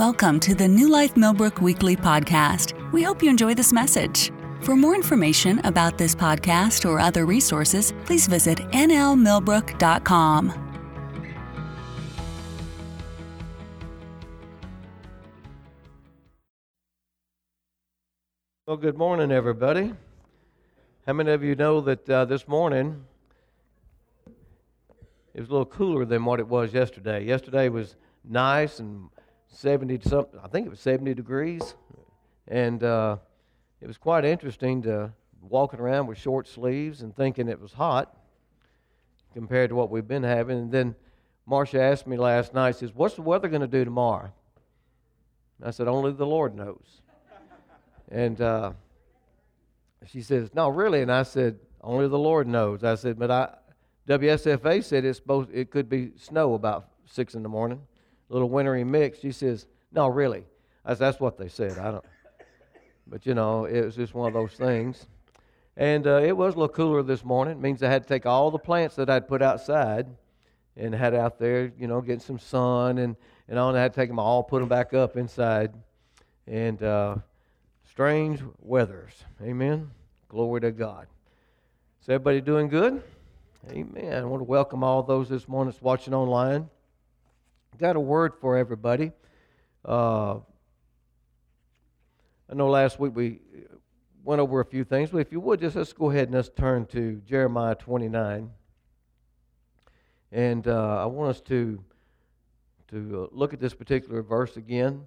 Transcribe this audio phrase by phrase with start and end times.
[0.00, 2.72] Welcome to the New Life Millbrook Weekly Podcast.
[2.90, 4.32] We hope you enjoy this message.
[4.62, 10.78] For more information about this podcast or other resources, please visit nlmillbrook.com.
[18.66, 19.92] Well, good morning, everybody.
[21.06, 23.04] How many of you know that uh, this morning
[25.34, 27.22] it was a little cooler than what it was yesterday?
[27.22, 29.10] Yesterday was nice and
[29.50, 31.74] 70 something, I think it was 70 degrees.
[32.48, 33.16] And uh,
[33.80, 38.16] it was quite interesting to walking around with short sleeves and thinking it was hot
[39.34, 40.58] compared to what we've been having.
[40.58, 40.94] And then
[41.46, 44.32] Marcia asked me last night, says, What's the weather going to do tomorrow?
[45.62, 47.02] I said, Only the Lord knows.
[48.10, 48.72] And uh,
[50.06, 51.02] she says, No, really?
[51.02, 52.82] And I said, Only the Lord knows.
[52.84, 53.54] I said, But I,
[54.08, 57.80] WSFA said it's supposed, it could be snow about 6 in the morning,
[58.30, 59.18] little wintry mix.
[59.18, 60.44] She says, No, really?
[60.84, 61.78] I said, That's what they said.
[61.78, 62.04] I don't.
[63.06, 65.06] But, you know, it was just one of those things.
[65.76, 67.58] And uh, it was a little cooler this morning.
[67.58, 70.06] It means I had to take all the plants that I'd put outside
[70.76, 73.16] and had out there, you know, getting some sun and,
[73.48, 73.70] and all.
[73.70, 75.72] And I had to take them all, put them back up inside.
[76.46, 77.16] And, uh,
[77.90, 79.12] strange weathers.
[79.42, 79.90] Amen.
[80.28, 81.06] Glory to God.
[82.00, 83.02] Is everybody doing good?
[83.70, 84.22] Amen.
[84.22, 86.70] I want to welcome all those this morning that's watching online.
[87.80, 89.10] Got a word for everybody.
[89.82, 90.34] Uh,
[92.50, 93.40] I know last week we
[94.22, 96.50] went over a few things, but if you would, just let's go ahead and let's
[96.50, 98.50] turn to Jeremiah 29.
[100.30, 101.82] And uh, I want us to
[102.88, 105.06] to uh, look at this particular verse again,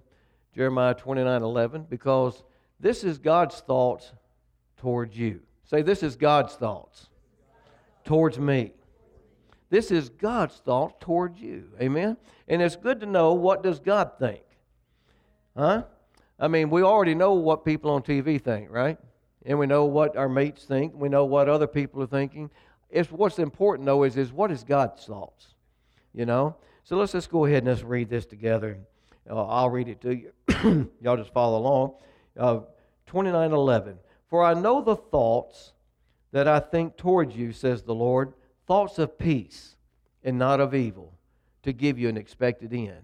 [0.52, 2.42] Jeremiah 29 11, because
[2.80, 4.10] this is God's thoughts
[4.78, 5.42] towards you.
[5.62, 7.08] Say, this is God's thoughts
[8.02, 8.72] towards me.
[9.70, 11.70] This is God's thought towards you.
[11.80, 12.16] Amen?
[12.48, 14.42] And it's good to know what does God think.
[15.56, 15.84] Huh?
[16.38, 18.98] I mean, we already know what people on TV think, right?
[19.46, 20.94] And we know what our mates think.
[20.94, 22.50] We know what other people are thinking.
[22.90, 25.54] It's what's important though is, is what is God's thoughts?
[26.12, 26.56] You know?
[26.84, 28.78] So let's just go ahead and let's read this together.
[29.28, 30.90] Uh, I'll read it to you.
[31.00, 31.94] Y'all just follow along.
[32.36, 32.60] Uh,
[33.06, 33.96] 29:11.
[34.28, 35.72] For I know the thoughts
[36.32, 38.32] that I think towards you, says the Lord,
[38.66, 39.76] thoughts of peace
[40.22, 41.12] and not of evil,
[41.62, 43.02] to give you an expected end.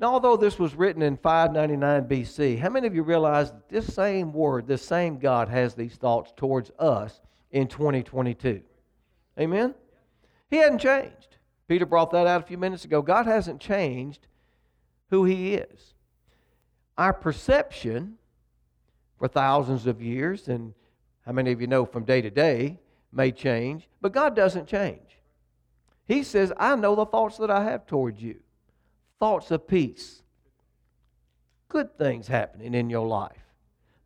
[0.00, 3.92] Now, although this was written in 599 BC, how many of you realize that this
[3.92, 7.20] same word, this same God, has these thoughts towards us
[7.50, 8.62] in 2022?
[9.40, 9.74] Amen?
[10.50, 11.36] He hadn't changed.
[11.66, 13.02] Peter brought that out a few minutes ago.
[13.02, 14.26] God hasn't changed
[15.10, 15.94] who He is.
[16.96, 18.18] Our perception
[19.18, 20.74] for thousands of years, and
[21.26, 22.78] how many of you know from day to day
[23.12, 25.18] may change, but God doesn't change.
[26.04, 28.40] He says, I know the thoughts that I have towards you
[29.18, 30.22] thoughts of peace,
[31.68, 33.42] good things happening in your life,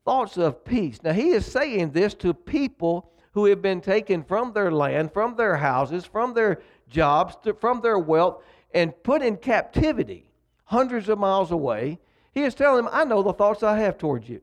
[0.04, 1.02] thoughts of peace.
[1.02, 5.36] Now, He is saying this to people who have been taken from their land, from
[5.36, 8.42] their houses, from their jobs, to, from their wealth,
[8.74, 10.26] and put in captivity
[10.64, 11.98] hundreds of miles away.
[12.32, 14.40] He is telling them, I know the thoughts I have towards you.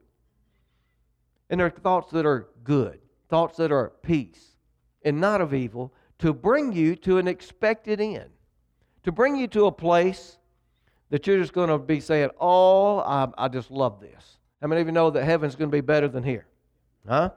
[1.50, 3.00] And they're thoughts that are good,
[3.30, 4.56] thoughts that are peace,
[5.04, 8.30] and not of evil, to bring you to an expected end,
[9.04, 10.38] to bring you to a place
[11.10, 14.38] that you're just going to be saying, Oh, I, I just love this.
[14.62, 16.46] How many of you know that heaven's going to be better than here?
[17.08, 17.32] Huh?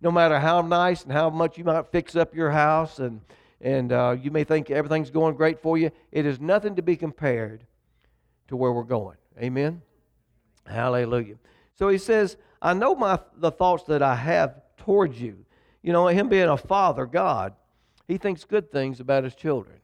[0.00, 3.20] No matter how nice and how much you might fix up your house and,
[3.60, 6.96] and uh, you may think everything's going great for you, it is nothing to be
[6.96, 7.66] compared
[8.46, 9.16] to where we're going.
[9.42, 9.82] Amen?
[10.66, 11.34] Hallelujah.
[11.74, 15.44] So he says, I know my, the thoughts that I have towards you.
[15.82, 17.52] You know, him being a father, God,
[18.06, 19.76] he thinks good things about his children.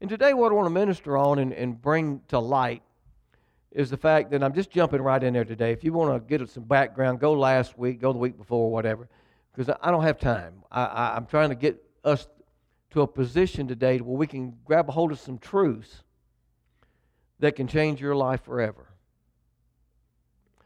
[0.00, 2.82] And today, what I want to minister on and, and bring to light
[3.72, 5.70] is the fact that I'm just jumping right in there today.
[5.70, 9.06] If you want to get some background, go last week, go the week before, whatever,
[9.54, 10.54] because I don't have time.
[10.72, 12.26] I, I, I'm trying to get us
[12.92, 16.04] to a position today where we can grab a hold of some truths
[17.38, 18.89] that can change your life forever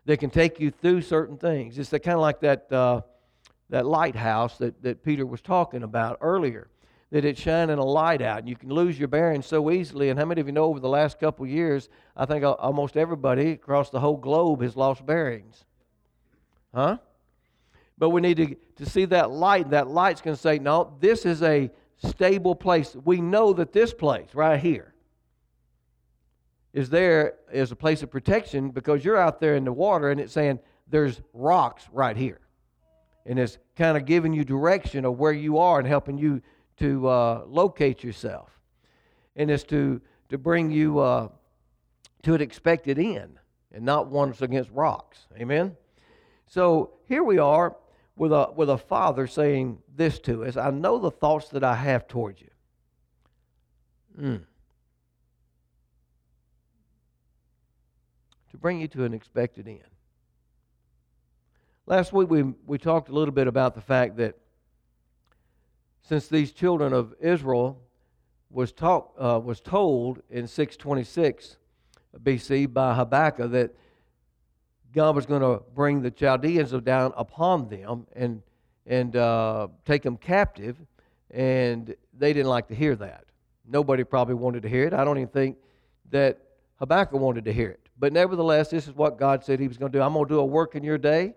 [0.06, 1.78] that can take you through certain things.
[1.78, 3.00] It's kind of like that, uh,
[3.70, 6.68] that lighthouse that, that Peter was talking about earlier,
[7.10, 10.10] that it's shining a light out, and you can lose your bearings so easily.
[10.10, 13.52] And how many of you know over the last couple years, I think almost everybody
[13.52, 15.64] across the whole globe has lost bearings?
[16.74, 16.98] Huh?
[17.96, 19.70] But we need to, to see that light.
[19.70, 22.96] That light's going to say, no, this is a stable place.
[23.04, 24.93] We know that this place right here
[26.74, 30.20] is there as a place of protection because you're out there in the water and
[30.20, 32.40] it's saying there's rocks right here.
[33.24, 36.42] And it's kind of giving you direction of where you are and helping you
[36.78, 38.50] to uh, locate yourself.
[39.36, 40.00] And it's to,
[40.30, 41.28] to bring you uh,
[42.24, 43.38] to an expected end
[43.72, 45.26] and not one against rocks.
[45.38, 45.76] Amen?
[46.48, 47.76] So here we are
[48.16, 51.76] with a, with a father saying this to us I know the thoughts that I
[51.76, 52.50] have towards you.
[54.20, 54.42] Mm.
[58.64, 59.82] Bring you to an expected end.
[61.84, 64.38] Last week we, we talked a little bit about the fact that
[66.00, 67.78] since these children of Israel
[68.48, 71.58] was, talk, uh, was told in 626
[72.22, 73.74] BC by Habakkuk that
[74.94, 78.40] God was going to bring the Chaldeans down upon them and,
[78.86, 80.78] and uh, take them captive,
[81.30, 83.26] and they didn't like to hear that.
[83.68, 84.94] Nobody probably wanted to hear it.
[84.94, 85.58] I don't even think
[86.12, 86.38] that
[86.76, 87.83] Habakkuk wanted to hear it.
[87.98, 90.02] But nevertheless, this is what God said He was going to do.
[90.02, 91.34] I'm going to do a work in your day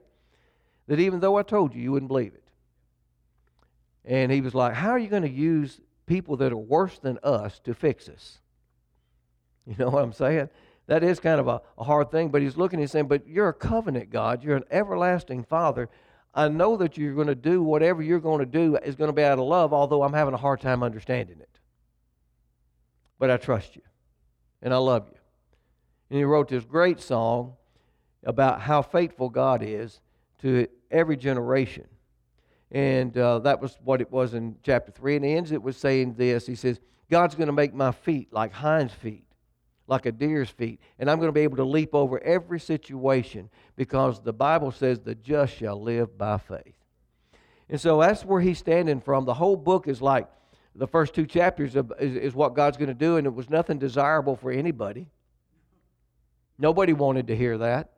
[0.88, 2.44] that even though I told you, you wouldn't believe it.
[4.06, 7.20] And he was like, How are you going to use people that are worse than
[7.24, 8.40] us to fix us?
[9.68, 10.48] You know what I'm saying?
[10.86, 13.28] That is kind of a, a hard thing, but he's looking and he's saying, But
[13.28, 14.46] you're a covenant God.
[14.46, 15.90] You're an everlasting Father.
[16.34, 19.14] I know that you're going to do whatever you're going to do is going to
[19.14, 21.60] be out of love, although I'm having a hard time understanding it.
[23.20, 23.82] But I trust you,
[24.62, 25.17] and I love you.
[26.10, 27.54] And he wrote this great song
[28.24, 30.00] about how faithful God is
[30.40, 31.88] to every generation.
[32.72, 35.18] And uh, that was what it was in chapter 3.
[35.18, 38.52] And ends it with saying this He says, God's going to make my feet like
[38.52, 39.24] hinds' feet
[39.88, 40.80] like a deer's feet.
[41.00, 45.00] And I'm going to be able to leap over every situation because the Bible says
[45.00, 46.76] the just shall live by faith.
[47.70, 49.26] And so that's where he's standing from.
[49.26, 50.28] The whole book is like
[50.76, 53.50] the first two chapters of, is, is what God's going to do, and it was
[53.50, 55.08] nothing desirable for anybody.
[56.58, 57.92] Nobody wanted to hear that.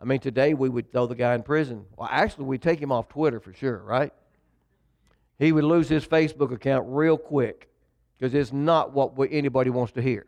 [0.00, 1.84] I mean, today we would throw the guy in prison.
[1.96, 4.12] Well, actually, we'd take him off Twitter for sure, right?
[5.38, 7.68] He would lose his Facebook account real quick
[8.18, 10.26] because it's not what anybody wants to hear.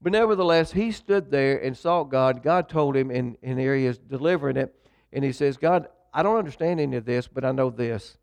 [0.00, 2.42] But nevertheless, he stood there and sought God.
[2.42, 4.74] God told him, and, and here he is delivering it.
[5.12, 8.18] And he says, God, I don't understand any of this, but I know this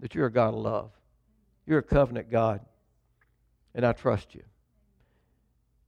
[0.00, 0.90] that you're a God of love.
[1.64, 2.60] You're a covenant God,
[3.72, 4.42] and I trust you.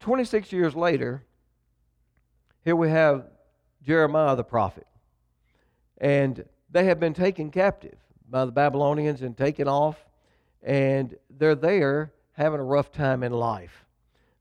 [0.05, 1.25] 26 years later,
[2.63, 3.25] here we have
[3.83, 4.87] Jeremiah the prophet.
[5.97, 7.97] And they have been taken captive
[8.29, 9.97] by the Babylonians and taken off,
[10.63, 13.87] and they're there having a rough time in life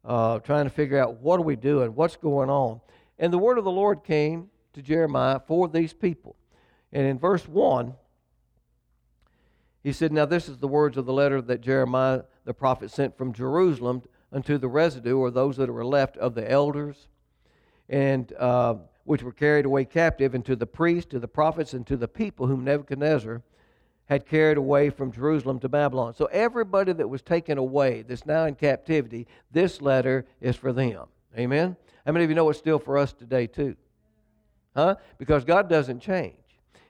[0.04, 2.82] uh, trying to figure out what are we doing, what's going on.
[3.18, 6.36] And the word of the Lord came to Jeremiah for these people.
[6.92, 7.94] And in verse 1,
[9.82, 13.18] he said, Now this is the words of the letter that Jeremiah the prophet sent
[13.18, 14.02] from Jerusalem
[14.34, 17.08] unto the residue, or those that were left of the elders,
[17.88, 21.86] and uh, which were carried away captive, and to the priests, to the prophets, and
[21.88, 23.42] to the people whom Nebuchadnezzar
[24.06, 26.14] had carried away from Jerusalem to Babylon.
[26.14, 31.08] So everybody that was taken away, that's now in captivity, this letter is for them.
[31.38, 31.78] Amen?
[32.06, 33.76] How many of you know it's still for us today, too?
[34.76, 34.96] Huh?
[35.18, 36.36] Because God doesn't change.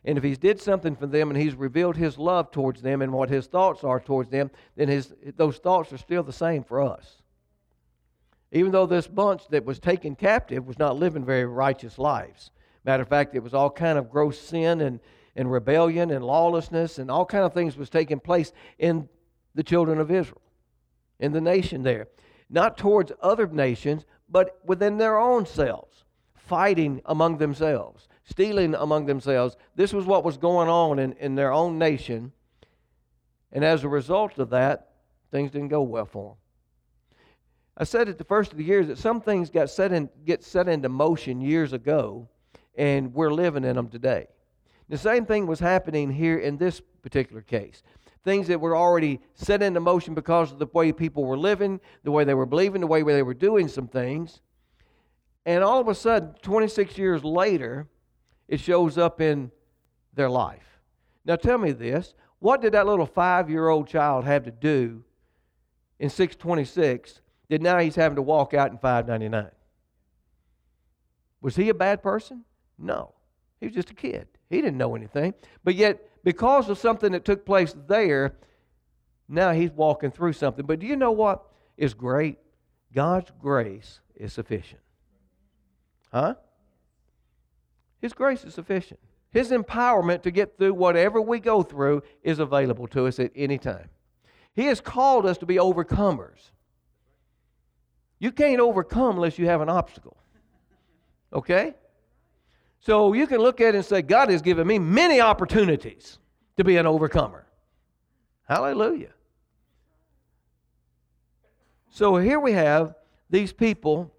[0.05, 3.11] And if He's did something for them and He's revealed His love towards them and
[3.13, 6.81] what His thoughts are towards them, then his, those thoughts are still the same for
[6.81, 7.21] us.
[8.53, 12.51] Even though this bunch that was taken captive was not living very righteous lives.
[12.85, 14.99] Matter of fact, it was all kind of gross sin and,
[15.35, 19.09] and rebellion and lawlessness and all kind of things was taking place in
[19.55, 20.41] the children of Israel,
[21.19, 22.07] in the nation there.
[22.47, 26.03] Not towards other nations, but within their own selves,
[26.35, 29.57] fighting among themselves, stealing among themselves.
[29.75, 32.33] This was what was going on in, in their own nation.
[33.51, 34.91] And as a result of that,
[35.31, 36.37] things didn't go well for them.
[37.75, 40.43] I said at the first of the years that some things got set in, get
[40.43, 42.29] set into motion years ago,
[42.77, 44.27] and we're living in them today.
[44.89, 47.81] The same thing was happening here in this particular case.
[48.23, 52.11] Things that were already set into motion because of the way people were living, the
[52.11, 54.41] way they were believing, the way they were doing some things.
[55.45, 57.87] And all of a sudden, 26 years later,
[58.47, 59.51] it shows up in
[60.13, 60.79] their life.
[61.25, 65.03] Now, tell me this what did that little five year old child have to do
[65.99, 69.51] in 626 that now he's having to walk out in 599?
[71.41, 72.45] Was he a bad person?
[72.77, 73.13] No.
[73.59, 74.27] He was just a kid.
[74.49, 75.33] He didn't know anything.
[75.63, 78.35] But yet, because of something that took place there,
[79.27, 80.65] now he's walking through something.
[80.65, 81.43] But do you know what
[81.77, 82.37] is great?
[82.93, 84.81] God's grace is sufficient.
[86.11, 86.35] Huh?
[88.01, 88.99] His grace is sufficient.
[89.31, 93.57] His empowerment to get through whatever we go through is available to us at any
[93.57, 93.89] time.
[94.53, 96.51] He has called us to be overcomers.
[98.23, 100.15] You can't overcome unless you have an obstacle.
[101.33, 101.73] Okay?
[102.79, 106.19] So you can look at it and say, God has given me many opportunities
[106.55, 107.45] to be an overcomer.
[108.47, 109.09] Hallelujah.
[111.89, 112.95] So here we have
[113.29, 114.15] these people,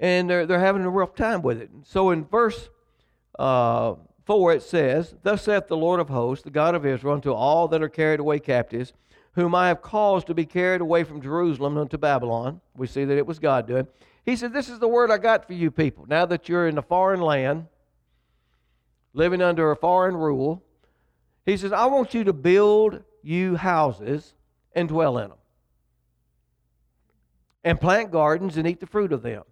[0.00, 1.70] and they're, they're having a rough time with it.
[1.84, 2.68] So in verse
[3.38, 7.32] uh, 4, it says, Thus saith the Lord of hosts, the God of Israel, unto
[7.32, 8.92] all that are carried away captives,
[9.32, 12.60] whom I have caused to be carried away from Jerusalem unto Babylon.
[12.76, 13.86] We see that it was God doing.
[14.24, 16.06] He said, This is the word I got for you people.
[16.08, 17.66] Now that you're in a foreign land,
[19.12, 20.62] living under a foreign rule,
[21.46, 24.34] he says, I want you to build you houses
[24.74, 25.38] and dwell in them
[27.64, 29.42] and plant gardens and eat the fruit of them.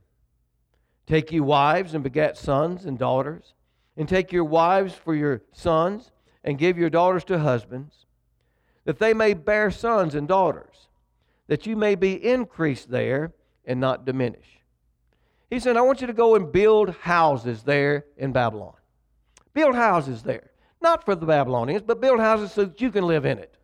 [1.06, 3.54] Take you wives and begat sons and daughters,
[3.96, 6.10] and take your wives for your sons,
[6.44, 8.06] and give your daughters to husbands,
[8.88, 10.88] that they may bear sons and daughters,
[11.46, 13.34] that you may be increased there
[13.66, 14.62] and not diminish.
[15.50, 18.72] He said, I want you to go and build houses there in Babylon.
[19.52, 20.52] Build houses there.
[20.80, 23.54] Not for the Babylonians, but build houses so that you can live in it.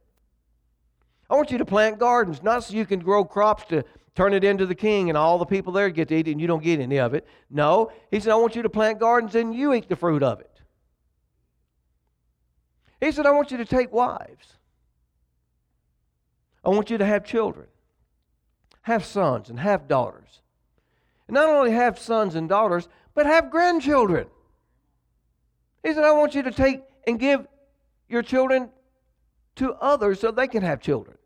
[1.31, 3.83] I want you to plant gardens, not so you can grow crops to
[4.15, 6.41] turn it into the king and all the people there get to eat it and
[6.41, 7.27] you don't get any of it.
[7.49, 10.41] No, he said, I want you to plant gardens and you eat the fruit of
[10.41, 10.61] it.
[13.01, 14.59] He said, I want you to take wives.
[16.65, 17.67] I want you to have children,
[18.83, 20.41] have sons, and have daughters.
[21.29, 24.27] And not only have sons and daughters, but have grandchildren.
[25.83, 27.47] He said, I want you to take and give
[28.09, 28.71] your children
[29.57, 31.17] to others so they can have children.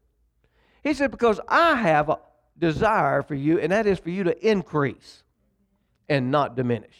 [0.82, 2.18] He said, Because I have a
[2.58, 5.22] desire for you, and that is for you to increase
[6.08, 6.96] and not diminish.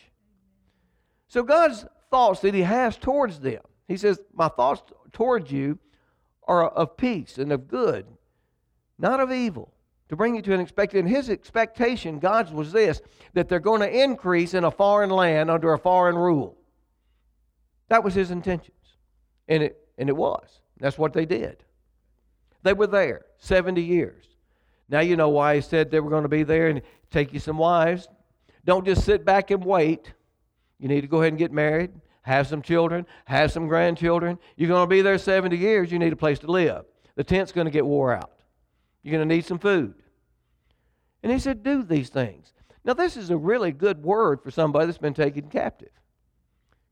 [1.28, 5.78] So, God's thoughts that He has towards them, He says, My thoughts towards you
[6.46, 8.06] are of peace and of good,
[8.98, 9.72] not of evil,
[10.08, 11.04] to bring you to an expected.
[11.04, 13.00] And His expectation, God's, was this
[13.34, 16.56] that they're going to increase in a foreign land under a foreign rule.
[17.88, 18.76] That was His intentions.
[19.48, 20.60] And it, and it was.
[20.78, 21.64] That's what they did.
[22.62, 24.24] They were there 70 years.
[24.88, 27.40] Now you know why he said they were going to be there and take you
[27.40, 28.08] some wives.
[28.64, 30.12] Don't just sit back and wait.
[30.78, 31.90] You need to go ahead and get married,
[32.22, 34.38] have some children, have some grandchildren.
[34.56, 35.92] You're going to be there 70 years.
[35.92, 36.84] You need a place to live.
[37.16, 38.30] The tent's going to get wore out.
[39.02, 39.94] You're going to need some food.
[41.22, 42.52] And he said, Do these things.
[42.84, 45.90] Now, this is a really good word for somebody that's been taken captive.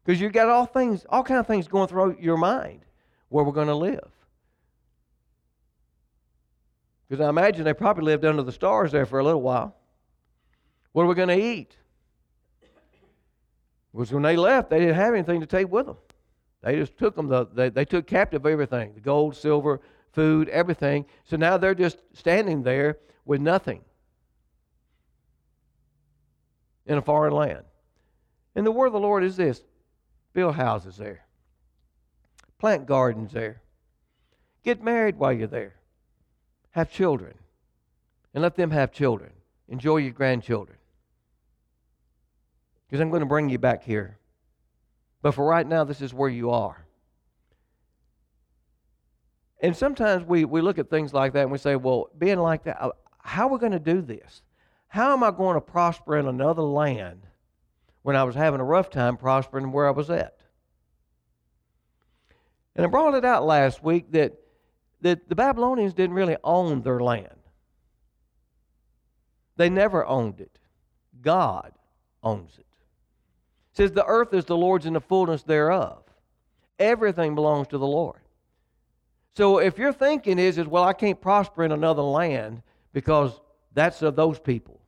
[0.05, 2.81] Because you've got all things, all kind of things going through your mind
[3.29, 4.11] where we're going to live.
[7.09, 9.77] Because I imagine they probably lived under the stars there for a little while.
[10.93, 11.77] What are we going to eat?
[13.93, 15.97] Because when they left, they didn't have anything to take with them.
[16.63, 19.81] They just took them, the, they, they took captive everything the gold, silver,
[20.17, 21.07] food, everything.
[21.25, 23.83] So now they're just standing there with nothing
[26.87, 27.65] in a foreign land.
[28.57, 29.63] And the word of the Lord is this
[30.33, 31.25] build houses there,
[32.59, 33.63] plant gardens there,
[34.65, 35.77] get married while you're there
[36.77, 37.33] have children
[38.35, 39.33] and let them have children.
[39.67, 40.77] Enjoy your grandchildren.
[42.87, 44.19] Because I'm going to bring you back here.
[45.23, 46.86] But for right now, this is where you are.
[49.61, 52.65] And sometimes we, we look at things like that and we say, well, being like
[52.65, 54.43] that, uh, how are we going to do this?
[54.89, 57.27] How am I going to prosper in another land
[58.03, 60.39] when I was having a rough time prospering where I was at?
[62.75, 64.39] And I brought it out last week that
[65.03, 67.29] that the Babylonians didn't really own their land.
[69.57, 70.59] They never owned it.
[71.23, 71.73] God
[72.23, 72.61] owns it.
[72.61, 73.77] it.
[73.77, 76.03] says the earth is the Lord's and the fullness thereof.
[76.79, 78.21] Everything belongs to the Lord.
[79.37, 82.63] So if your thinking is, is well, I can't prosper in another land
[82.95, 83.39] because
[83.75, 84.81] that's of those people.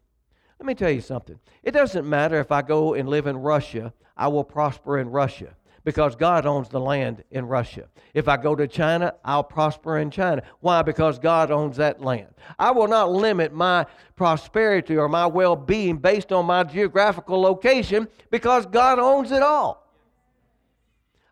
[0.58, 1.38] Let me tell you something.
[1.62, 5.54] It doesn't matter if I go and live in Russia, I will prosper in Russia
[5.84, 7.88] because God owns the land in Russia.
[8.14, 10.42] If I go to China, I'll prosper in China.
[10.60, 10.80] Why?
[10.80, 12.28] Because God owns that land.
[12.58, 13.84] I will not limit my
[14.16, 19.87] prosperity or my well being based on my geographical location because God owns it all.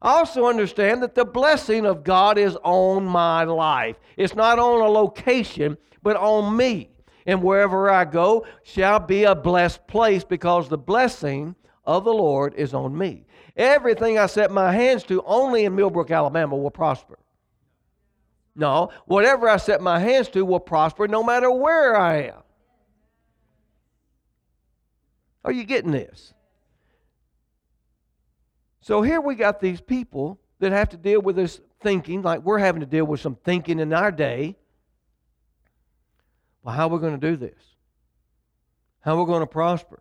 [0.02, 3.96] Also understand that the blessing of God is on my life.
[4.16, 6.90] It's not on a location, but on me.
[7.26, 12.54] And wherever I go shall be a blessed place because the blessing of the Lord
[12.54, 13.26] is on me.
[13.56, 17.18] Everything I set my hands to only in Millbrook, Alabama will prosper.
[18.54, 22.42] No, whatever I set my hands to will prosper no matter where I am.
[25.44, 26.34] Are you getting this?
[28.86, 32.60] So here we got these people that have to deal with this thinking, like we're
[32.60, 34.54] having to deal with some thinking in our day.
[36.62, 37.60] Well, how are we going to do this?
[39.00, 40.00] How are we going to prosper?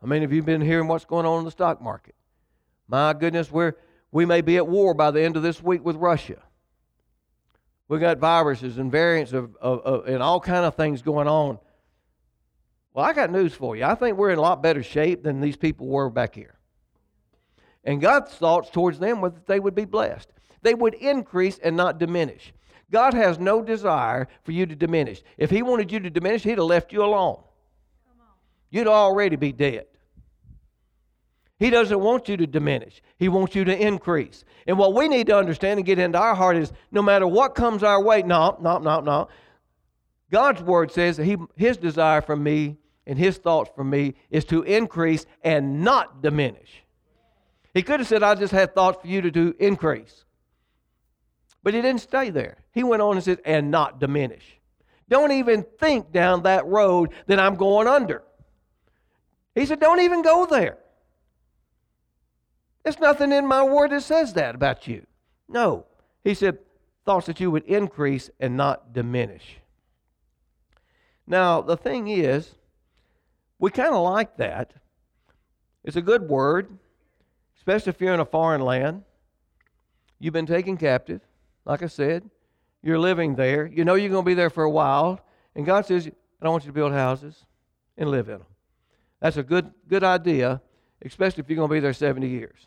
[0.00, 2.14] I mean, have you been hearing what's going on in the stock market?
[2.86, 3.72] My goodness, we're,
[4.12, 6.40] we may be at war by the end of this week with Russia.
[7.88, 11.58] We've got viruses and variants of, of, of and all kind of things going on.
[12.94, 13.82] Well, I got news for you.
[13.82, 16.56] I think we're in a lot better shape than these people were back here.
[17.84, 20.28] And God's thoughts towards them were that they would be blessed.
[20.62, 22.52] They would increase and not diminish.
[22.90, 25.22] God has no desire for you to diminish.
[25.38, 27.42] If He wanted you to diminish, He'd have left you alone.
[28.70, 29.86] You'd already be dead.
[31.58, 33.02] He doesn't want you to diminish.
[33.18, 34.44] He wants you to increase.
[34.66, 37.54] And what we need to understand and get into our heart is no matter what
[37.54, 39.28] comes our way, no, no, no, no.
[40.30, 44.44] God's word says that he, his desire for me and his thoughts for me is
[44.46, 46.81] to increase and not diminish.
[47.74, 50.24] He could have said, I just had thoughts for you to do increase.
[51.62, 52.58] But he didn't stay there.
[52.72, 54.58] He went on and said, and not diminish.
[55.08, 58.22] Don't even think down that road that I'm going under.
[59.54, 60.78] He said, don't even go there.
[62.82, 65.06] There's nothing in my word that says that about you.
[65.48, 65.86] No.
[66.24, 66.58] He said,
[67.04, 69.58] thoughts that you would increase and not diminish.
[71.26, 72.54] Now, the thing is,
[73.58, 74.72] we kind of like that.
[75.84, 76.78] It's a good word,
[77.62, 79.04] especially if you're in a foreign land.
[80.18, 81.20] You've been taken captive,
[81.64, 82.28] like I said.
[82.82, 83.66] You're living there.
[83.66, 85.20] You know you're going to be there for a while.
[85.54, 87.44] And God says, I don't want you to build houses
[87.96, 88.46] and live in them.
[89.20, 90.60] That's a good, good idea,
[91.02, 92.66] especially if you're going to be there 70 years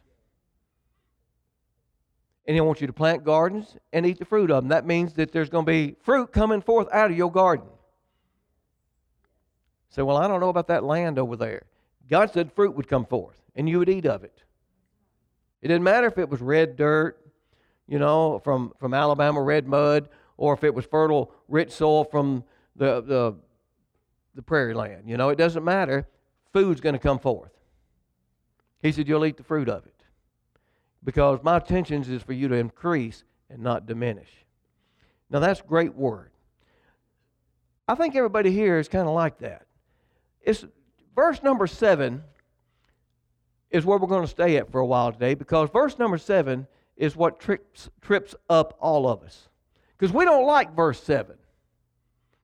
[2.48, 4.70] and he wants you to plant gardens and eat the fruit of them.
[4.70, 7.66] That means that there's going to be fruit coming forth out of your garden.
[9.90, 11.64] Say, well, I don't know about that land over there.
[12.10, 14.44] God said fruit would come forth, and you would eat of it.
[15.66, 17.20] It didn't matter if it was red dirt,
[17.88, 22.44] you know, from, from Alabama, red mud, or if it was fertile, rich soil from
[22.76, 23.36] the, the,
[24.36, 25.10] the prairie land.
[25.10, 26.08] You know, it doesn't matter.
[26.54, 27.50] Food's going to come forth.
[28.84, 29.96] He said, You'll eat the fruit of it
[31.04, 34.30] because my intentions is for you to increase and not diminish.
[35.32, 36.30] Now that's great word.
[37.88, 39.66] I think everybody here is kind of like that.
[40.44, 40.64] It's
[41.16, 42.22] verse number seven
[43.76, 46.68] is where we're going to stay at for a while today because verse number seven
[46.98, 49.50] is what trips trips up all of us.
[49.98, 51.36] Because we don't like verse seven.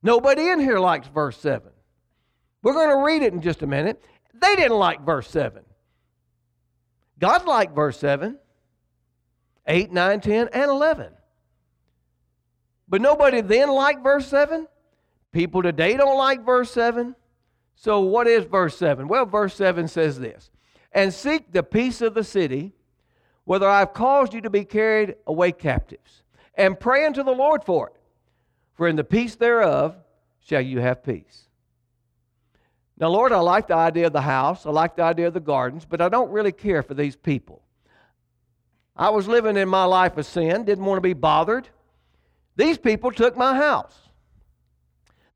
[0.03, 1.71] Nobody in here likes verse seven.
[2.63, 4.03] We're going to read it in just a minute.
[4.33, 5.63] They didn't like verse 7.
[7.19, 8.37] God liked verse 7.
[9.67, 11.07] 8, 9, 10, and 11.
[12.87, 14.67] But nobody then liked verse 7.
[15.31, 17.15] People today don't like verse 7.
[17.75, 19.07] So, what is verse 7?
[19.07, 20.49] Well, verse 7 says this
[20.91, 22.73] And seek the peace of the city,
[23.45, 26.23] whether I've caused you to be carried away captives,
[26.55, 27.95] and pray unto the Lord for it.
[28.73, 29.95] For in the peace thereof
[30.41, 31.47] shall you have peace.
[32.97, 35.39] Now, Lord, I like the idea of the house, I like the idea of the
[35.39, 37.61] gardens, but I don't really care for these people.
[38.95, 41.67] I was living in my life of sin, didn't want to be bothered.
[42.55, 43.97] These people took my house.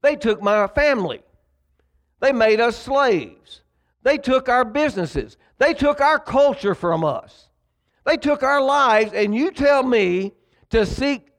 [0.02, 1.22] They took my family.
[2.20, 3.62] They made us slaves.
[4.04, 5.38] They took our businesses.
[5.58, 7.50] They took our culture from us.
[8.06, 10.34] They took our lives, and you tell me
[10.70, 11.30] to seek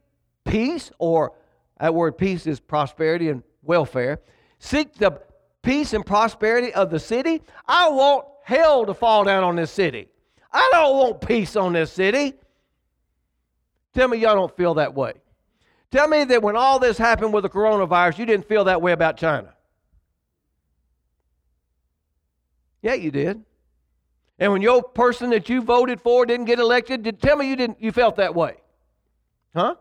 [0.45, 1.33] peace, or
[1.79, 4.21] that word peace is prosperity and welfare.
[4.59, 5.21] Seek the
[5.63, 7.43] peace and prosperity of the city.
[7.67, 10.09] I want hell to fall down on this city.
[10.53, 12.35] I don't want peace on this city.
[13.93, 15.13] Tell me y'all don't feel that way.
[15.91, 18.93] Tell me that when all this happened with the coronavirus, you didn't feel that way
[18.93, 19.53] about China.
[22.83, 23.45] Yeah, you did.
[24.39, 27.57] And when your person that you voted for didn't get elected, did, tell me you
[27.57, 28.57] didn't you felt that way.
[29.55, 29.77] Huh?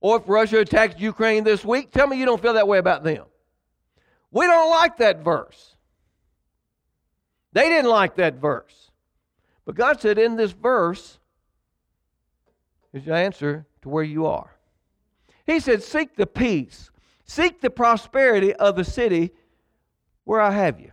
[0.00, 3.04] Or if Russia attacked Ukraine this week, tell me you don't feel that way about
[3.04, 3.24] them.
[4.30, 5.76] We don't like that verse.
[7.52, 8.90] They didn't like that verse.
[9.64, 11.18] But God said, in this verse
[12.92, 14.56] is your answer to where you are.
[15.46, 16.90] He said, Seek the peace,
[17.24, 19.32] seek the prosperity of the city
[20.24, 20.92] where I have you.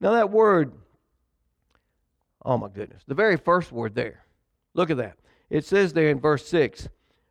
[0.00, 0.72] Now, that word,
[2.44, 4.24] oh my goodness, the very first word there,
[4.74, 5.16] look at that.
[5.50, 6.88] It says there in verse 6,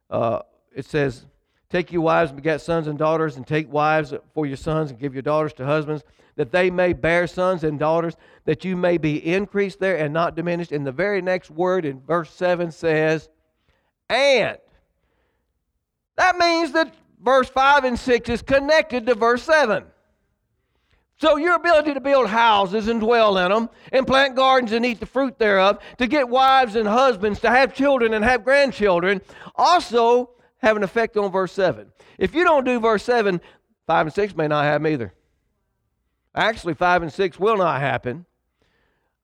[0.10, 0.39] uh,
[0.75, 1.25] it says,
[1.69, 4.99] Take your wives and beget sons and daughters, and take wives for your sons, and
[4.99, 6.03] give your daughters to husbands,
[6.36, 10.36] that they may bear sons and daughters, that you may be increased there and not
[10.36, 10.71] diminished.
[10.71, 13.29] And the very next word in verse 7 says,
[14.10, 14.58] and.
[16.17, 19.86] That means that verse 5 and 6 is connected to verse 7.
[21.19, 25.01] So, your ability to build houses and dwell in them, and plant gardens and eat
[25.01, 29.21] the fruit thereof, to get wives and husbands, to have children and have grandchildren,
[29.55, 30.29] also
[30.60, 31.91] have an effect on verse 7.
[32.17, 33.41] If you don't do verse 7,
[33.86, 35.13] 5 and 6 may not happen either.
[36.34, 38.25] Actually, 5 and 6 will not happen.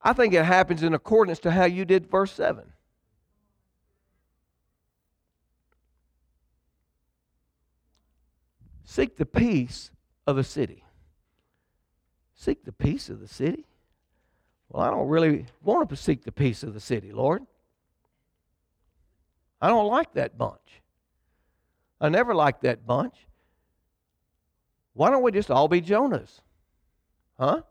[0.01, 2.73] I think it happens in accordance to how you did verse 7.
[8.83, 9.91] Seek the peace
[10.27, 10.84] of the city.
[12.45, 13.65] Seek the peace of the city?
[14.69, 17.43] Well, I don't really want to seek the peace of the city, Lord.
[19.59, 20.83] I don't like that bunch.
[21.99, 23.15] I never liked that bunch.
[24.93, 26.39] Why don't we just all be Jonahs?
[27.39, 27.63] Huh?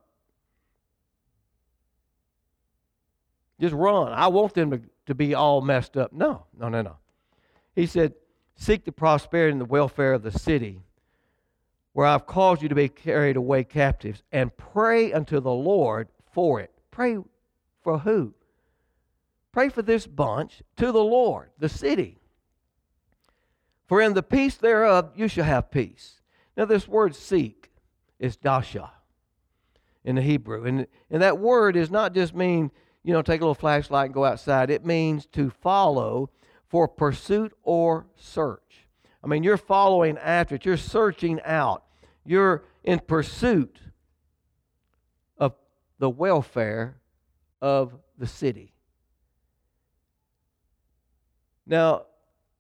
[3.60, 4.12] Just run.
[4.12, 6.12] I want them to, to be all messed up.
[6.12, 6.96] No, no, no, no.
[7.76, 8.14] He said,
[8.56, 10.80] Seek the prosperity and the welfare of the city
[11.94, 16.60] where I've caused you to be carried away captives, and pray unto the Lord for
[16.60, 16.70] it.
[16.90, 17.16] Pray
[17.82, 18.34] for who?
[19.52, 22.18] Pray for this bunch to the Lord, the city.
[23.86, 26.20] For in the peace thereof you shall have peace.
[26.56, 27.70] Now, this word seek
[28.18, 28.90] is darash
[30.04, 30.64] in the Hebrew.
[30.64, 32.70] And, and that word does not just mean,
[33.02, 34.70] you know, take a little flashlight and go outside.
[34.70, 36.30] It means to follow
[36.66, 38.88] for pursuit or search.
[39.22, 41.83] I mean, you're following after it, you're searching out,
[42.24, 43.78] you're in pursuit
[45.38, 45.54] of
[45.98, 46.96] the welfare
[47.60, 48.72] of the city.
[51.66, 52.02] Now,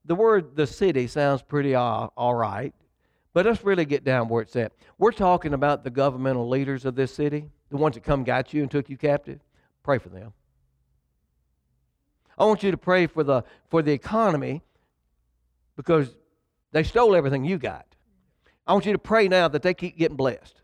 [0.04, 2.74] the word the city sounds pretty all, all right,
[3.32, 4.72] but let's really get down where it's at.
[4.98, 8.62] We're talking about the governmental leaders of this city, the ones that come got you
[8.62, 9.40] and took you captive.
[9.82, 10.32] Pray for them.
[12.38, 14.62] I want you to pray for the for the economy
[15.76, 16.14] because
[16.72, 17.93] they stole everything you got.
[18.66, 20.60] I want you to pray now that they keep getting blessed.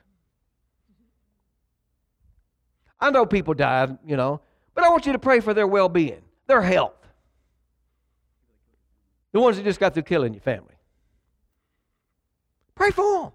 [2.99, 4.41] I know people died, you know,
[4.75, 6.95] but I want you to pray for their well being, their health.
[9.33, 10.75] The ones that just got through killing your family.
[12.75, 13.33] Pray for them.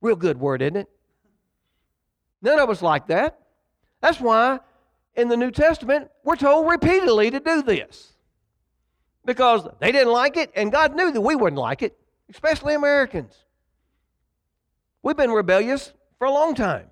[0.00, 0.88] Real good word, isn't it?
[2.42, 3.38] None of us like that.
[4.00, 4.60] That's why
[5.16, 8.12] in the New Testament we're told repeatedly to do this
[9.24, 11.96] because they didn't like it, and God knew that we wouldn't like it,
[12.28, 13.43] especially Americans.
[15.04, 16.86] We've been rebellious for a long time.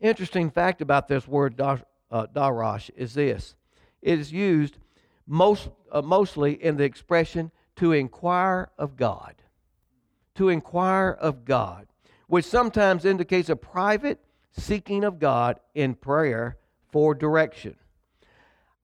[0.00, 1.76] Interesting fact about this word uh,
[2.10, 3.54] darash is this
[4.02, 4.78] it is used
[5.28, 9.36] most, uh, mostly in the expression to inquire of God.
[10.34, 11.86] To inquire of God,
[12.26, 14.18] which sometimes indicates a private
[14.58, 16.58] seeking of God in prayer
[16.90, 17.76] for direction.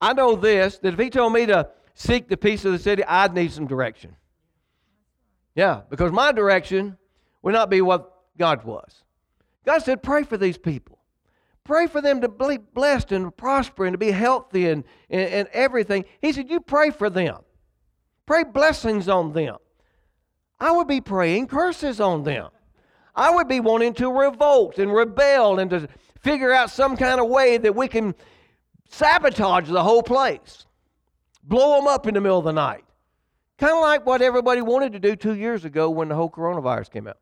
[0.01, 3.03] I know this that if he told me to seek the peace of the city,
[3.05, 4.15] I'd need some direction.
[5.55, 6.97] Yeah, because my direction
[7.43, 9.03] would not be what God was.
[9.65, 10.99] God said, pray for these people.
[11.65, 15.49] Pray for them to be blessed and prosper and to be healthy and, and, and
[15.53, 16.05] everything.
[16.21, 17.39] He said, You pray for them.
[18.27, 19.57] Pray blessings on them.
[20.59, 22.49] I would be praying curses on them.
[23.15, 25.89] I would be wanting to revolt and rebel and to
[26.21, 28.15] figure out some kind of way that we can
[28.89, 30.67] sabotage the whole place,
[31.43, 32.85] blow them up in the middle of the night.
[33.59, 36.91] Kind of like what everybody wanted to do two years ago when the whole coronavirus
[36.91, 37.19] came out.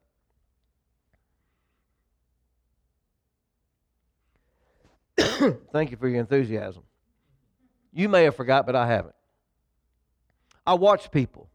[5.72, 6.82] Thank you for your enthusiasm.
[7.92, 9.14] You may have forgot, but I haven't.
[10.66, 11.48] I watch people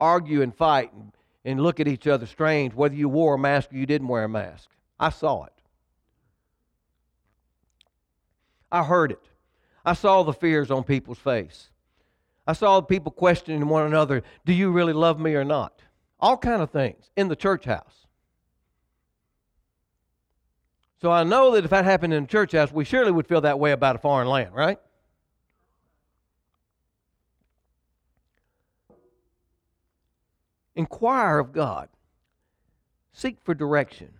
[0.00, 1.12] argue and fight and,
[1.44, 4.24] and look at each other strange, whether you wore a mask or you didn't wear
[4.24, 4.70] a mask.
[4.98, 5.52] I saw it.
[8.70, 9.28] I heard it.
[9.84, 11.68] I saw the fears on people's face.
[12.46, 15.80] I saw people questioning one another, do you really love me or not?
[16.18, 18.06] All kind of things in the church house.
[21.00, 23.40] So I know that if that happened in a church house, we surely would feel
[23.40, 24.78] that way about a foreign land, right?
[30.74, 31.88] Inquire of God.
[33.12, 34.14] Seek for direction.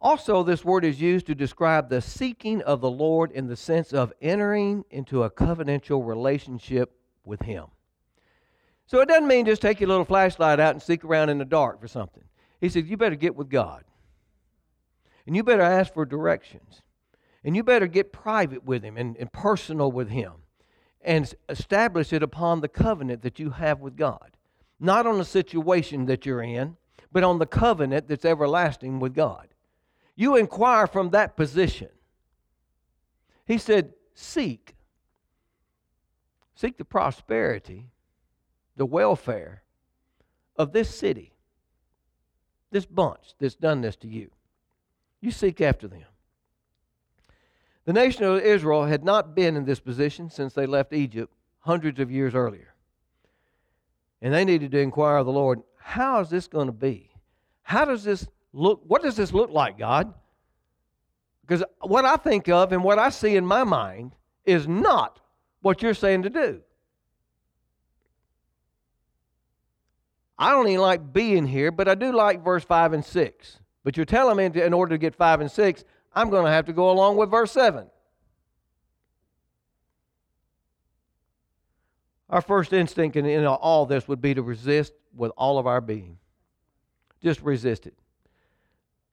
[0.00, 3.92] Also, this word is used to describe the seeking of the Lord in the sense
[3.92, 6.92] of entering into a covenantal relationship
[7.24, 7.66] with Him.
[8.86, 11.44] So it doesn't mean just take your little flashlight out and seek around in the
[11.44, 12.22] dark for something.
[12.60, 13.84] He said, You better get with God.
[15.26, 16.82] And you better ask for directions.
[17.42, 20.32] And you better get private with Him and, and personal with Him
[21.06, 24.36] and establish it upon the covenant that you have with God.
[24.78, 26.76] Not on the situation that you're in,
[27.12, 29.48] but on the covenant that's everlasting with God.
[30.16, 31.88] You inquire from that position.
[33.44, 34.74] He said, Seek.
[36.54, 37.90] Seek the prosperity,
[38.76, 39.62] the welfare
[40.56, 41.34] of this city,
[42.70, 44.30] this bunch that's done this to you.
[45.20, 46.06] You seek after them.
[47.84, 52.00] The nation of Israel had not been in this position since they left Egypt hundreds
[52.00, 52.74] of years earlier.
[54.22, 57.10] And they needed to inquire of the Lord, how is this going to be?
[57.62, 58.26] How does this
[58.56, 60.12] look, what does this look like, God?
[61.42, 65.20] Because what I think of and what I see in my mind is not
[65.60, 66.60] what you're saying to do.
[70.38, 73.58] I don't even like being here, but I do like verse 5 and 6.
[73.84, 76.66] But you're telling me in order to get 5 and 6, I'm going to have
[76.66, 77.86] to go along with verse 7.
[82.28, 85.80] Our first instinct in, in all this would be to resist with all of our
[85.80, 86.18] being.
[87.22, 87.94] Just resist it.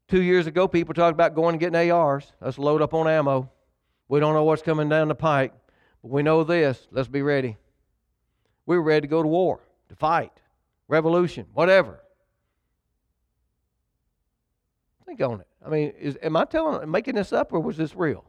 [0.08, 2.32] Two years ago, people talked about going and getting ARs.
[2.42, 3.50] Let's load up on ammo.
[4.08, 5.54] We don't know what's coming down the pike,
[6.02, 6.88] but we know this.
[6.92, 7.58] Let's be ready.
[8.66, 10.32] We're ready to go to war, to fight,
[10.88, 12.00] revolution, whatever.
[15.06, 15.48] Think on it.
[15.66, 18.26] I mean, is, am I telling, making this up, or was this real?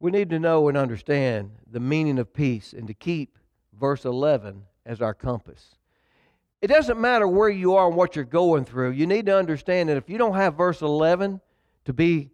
[0.00, 3.38] We need to know and understand the meaning of peace and to keep
[3.78, 5.76] verse 11 as our compass.
[6.62, 8.92] It doesn't matter where you are and what you're going through.
[8.92, 11.40] You need to understand that if you don't have verse 11
[11.84, 12.30] to be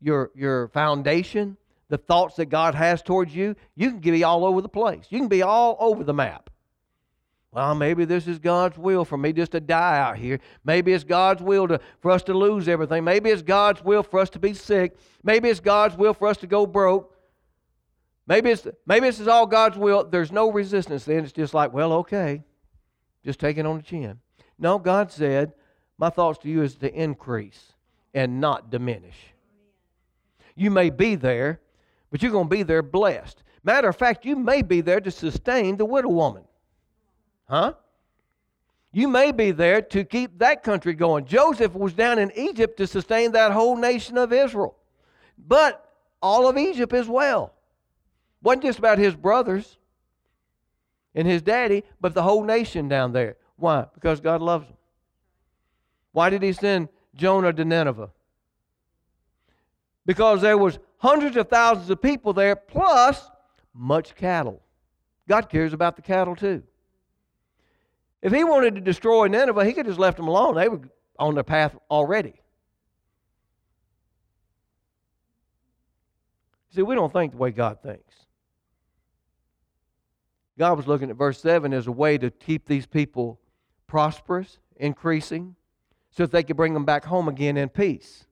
[0.00, 1.56] your, your foundation,
[1.88, 5.06] the thoughts that God has towards you, you can be all over the place.
[5.08, 6.50] You can be all over the map.
[7.52, 10.38] Well, maybe this is God's will for me just to die out here.
[10.64, 13.02] Maybe it's God's will to, for us to lose everything.
[13.02, 14.96] Maybe it's God's will for us to be sick.
[15.24, 17.16] Maybe it's God's will for us to go broke.
[18.30, 20.04] Maybe it's maybe this is all God's will.
[20.04, 21.04] There's no resistance.
[21.04, 22.44] Then it's just like, well, okay,
[23.24, 24.20] just take it on the chin.
[24.56, 25.52] No, God said,
[25.98, 27.72] my thoughts to you is to increase
[28.14, 29.16] and not diminish.
[30.54, 31.60] You may be there,
[32.12, 33.42] but you're going to be there blessed.
[33.64, 36.44] Matter of fact, you may be there to sustain the widow woman.
[37.48, 37.72] Huh?
[38.92, 41.24] You may be there to keep that country going.
[41.24, 44.76] Joseph was down in Egypt to sustain that whole nation of Israel,
[45.36, 45.84] but
[46.22, 47.54] all of Egypt as well.
[48.42, 49.78] Wasn't just about his brothers
[51.14, 53.36] and his daddy, but the whole nation down there.
[53.56, 53.86] Why?
[53.94, 54.76] Because God loves them.
[56.12, 58.10] Why did he send Jonah to Nineveh?
[60.06, 63.28] Because there was hundreds of thousands of people there, plus
[63.74, 64.62] much cattle.
[65.28, 66.62] God cares about the cattle too.
[68.22, 70.54] If he wanted to destroy Nineveh, he could have just left them alone.
[70.54, 70.80] They were
[71.18, 72.34] on their path already.
[76.74, 78.14] See, we don't think the way God thinks.
[80.60, 83.40] God was looking at verse 7 as a way to keep these people
[83.86, 85.56] prosperous, increasing,
[86.10, 88.26] so that they could bring them back home again in peace.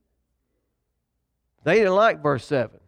[1.65, 2.81] They didn't like verse 7.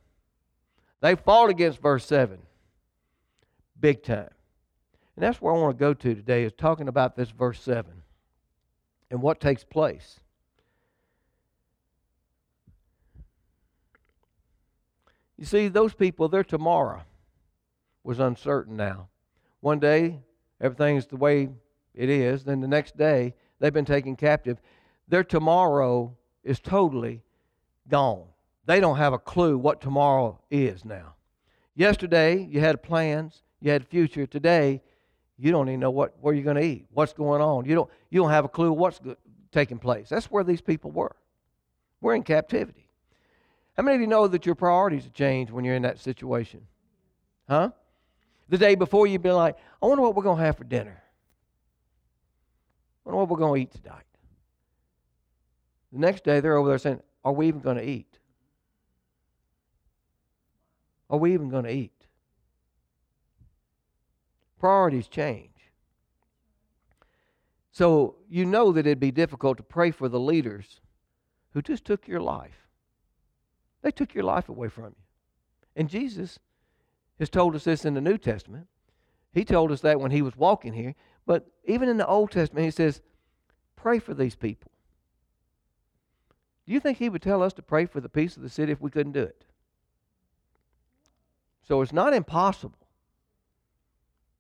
[1.01, 2.39] They fought against verse 7
[3.81, 4.29] big time.
[5.17, 7.91] And that's where I want to go to today is talking about this verse 7
[9.11, 10.21] and what takes place.
[15.39, 17.05] You see, those people, their tomorrow
[18.05, 19.10] was uncertain now.
[19.61, 20.21] One day,
[20.61, 21.49] everything's the way
[21.95, 22.45] it is.
[22.45, 24.61] Then the next day, they've been taken captive.
[25.09, 27.23] Their tomorrow is totally
[27.89, 28.25] gone.
[28.67, 31.15] They don't have a clue what tomorrow is now.
[31.75, 34.27] Yesterday, you had plans, you had future.
[34.27, 34.83] Today,
[35.39, 37.65] you don't even know what where you're going to eat, what's going on.
[37.65, 39.01] You don't you don't have a clue what's
[39.53, 40.09] taking place.
[40.09, 41.17] That's where these people were.
[42.01, 42.89] We're in captivity.
[43.77, 46.67] How many of you know that your priorities change when you're in that situation?
[47.49, 47.71] Huh?
[48.51, 51.01] The day before, you'd be like, I wonder what we're going to have for dinner.
[53.07, 54.03] I wonder what we're going to eat tonight.
[55.93, 58.19] The next day, they're over there saying, Are we even going to eat?
[61.09, 61.93] Are we even going to eat?
[64.59, 65.51] Priorities change.
[67.71, 70.81] So you know that it'd be difficult to pray for the leaders
[71.53, 72.67] who just took your life.
[73.83, 74.97] They took your life away from you.
[75.77, 76.41] And Jesus
[77.21, 78.67] has told us this in the New Testament.
[79.33, 80.97] He told us that when he was walking here.
[81.25, 83.01] But even in the Old Testament, he says,
[83.77, 84.73] pray for these people.
[86.67, 88.73] Do you think he would tell us to pray for the peace of the city
[88.73, 89.45] if we couldn't do it?
[91.63, 92.81] So it's not impossible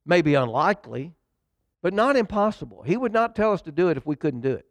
[0.04, 1.14] maybe unlikely,
[1.82, 2.82] but not impossible.
[2.82, 4.66] He would not tell us to do it if we couldn't do it.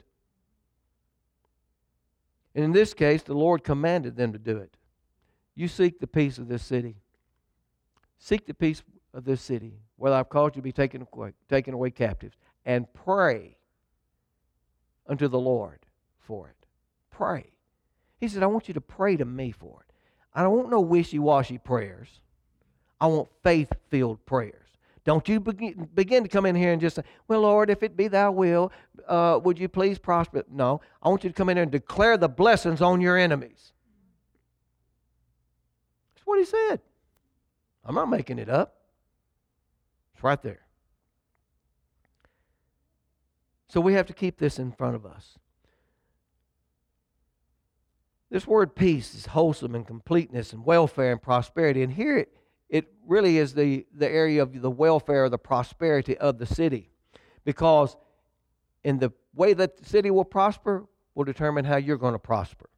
[2.53, 4.75] And in this case, the Lord commanded them to do it.
[5.55, 6.97] You seek the peace of this city.
[8.19, 11.73] Seek the peace of this city, where I've called you to be taken away, taken
[11.73, 13.57] away captives, and pray
[15.07, 15.79] unto the Lord
[16.19, 16.67] for it.
[17.09, 17.51] Pray.
[18.19, 19.93] He said, I want you to pray to me for it.
[20.33, 22.09] I don't want no wishy washy prayers.
[23.01, 24.67] I want faith filled prayers.
[25.05, 27.95] Don't you begin, begin to come in here and just say, Well, Lord, if it
[27.95, 28.71] be thy will,
[29.07, 30.43] uh, would you please prosper?
[30.51, 30.81] No.
[31.01, 33.71] I want you to come in here and declare the blessings on your enemies.
[36.13, 36.81] That's what he said.
[37.85, 38.75] I'm not making it up.
[40.13, 40.61] It's right there.
[43.67, 45.37] So we have to keep this in front of us.
[48.31, 51.81] This word peace is wholesome and completeness and welfare and prosperity.
[51.81, 52.29] And here it,
[52.69, 56.91] it really is the, the area of the welfare the prosperity of the city.
[57.43, 57.95] Because
[58.83, 62.69] in the way that the city will prosper will determine how you're going to prosper.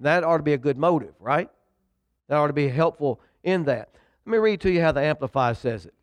[0.00, 1.48] That ought to be a good motive, right?
[2.28, 3.90] That ought to be helpful in that.
[4.26, 5.94] Let me read to you how the Amplified says it.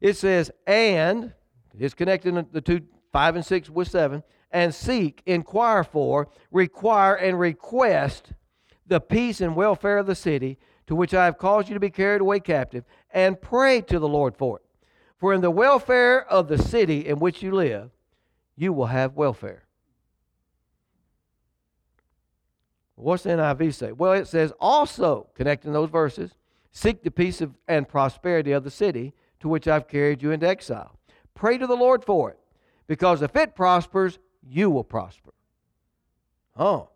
[0.00, 1.32] It says, and,
[1.78, 2.80] it's connecting the two,
[3.12, 8.32] five and six with seven, and seek, inquire for, require, and request
[8.88, 11.90] the peace and welfare of the city to which I have caused you to be
[11.90, 14.64] carried away captive, and pray to the Lord for it.
[15.18, 17.90] For in the welfare of the city in which you live,
[18.56, 19.66] you will have welfare.
[22.96, 23.92] What's the NIV say?
[23.92, 26.32] Well, it says also, connecting those verses,
[26.78, 30.46] seek the peace of, and prosperity of the city to which I've carried you into
[30.46, 30.96] exile.
[31.34, 32.38] Pray to the Lord for it,
[32.86, 35.34] because if it prospers, you will prosper.
[36.56, 36.90] Oh.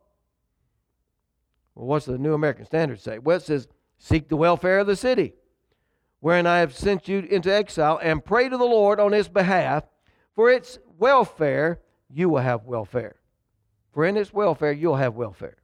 [1.75, 3.19] Well, what's the New American Standard say?
[3.19, 3.67] Well, it says,
[3.99, 5.35] seek the welfare of the city,
[6.21, 9.85] wherein I have sent you into exile, and pray to the Lord on its behalf.
[10.35, 13.17] For its welfare, you will have welfare.
[13.93, 15.57] For in its welfare, you'll have welfare.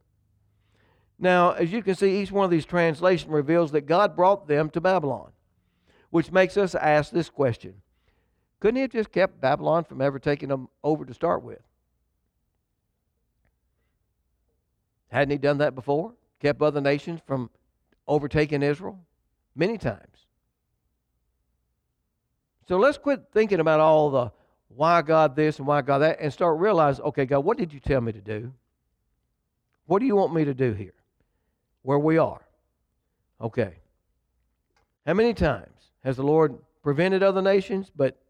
[1.18, 4.70] Now, as you can see, each one of these translations reveals that God brought them
[4.70, 5.33] to Babylon,
[6.11, 7.74] which makes us ask this question
[8.61, 11.61] Couldn't He have just kept Babylon from ever taking them over to start with?
[15.09, 16.14] Hadn't He done that before?
[16.40, 17.50] Kept other nations from
[18.07, 19.00] overtaking Israel?
[19.57, 20.26] Many times.
[22.68, 24.31] So let's quit thinking about all the
[24.68, 27.81] why God this and why God that and start realizing, okay, God, what did you
[27.81, 28.52] tell me to do?
[29.87, 30.92] What do you want me to do here?
[31.88, 32.42] Where we are.
[33.40, 33.77] Okay.
[35.07, 37.90] How many times has the Lord prevented other nations?
[37.96, 38.20] But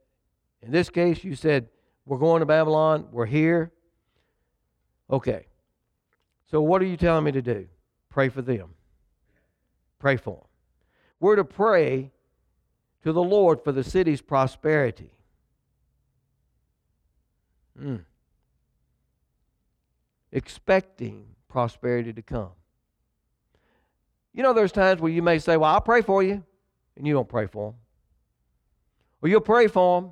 [0.62, 1.68] in this case, you said,
[2.07, 3.73] We're going to Babylon, we're here.
[5.11, 5.47] Okay.
[6.49, 7.66] So, what are you telling me to do?
[8.11, 8.75] Pray for them.
[9.99, 10.47] Pray for them.
[11.18, 12.12] We're to pray
[13.03, 15.11] to the Lord for the city's prosperity.
[17.77, 18.05] Mm.
[20.31, 22.53] Expecting prosperity to come.
[24.35, 26.45] You know, there's times where you may say, Well, I'll pray for you,
[26.97, 27.81] and you don't pray for them.
[29.23, 30.11] Or you'll pray for them,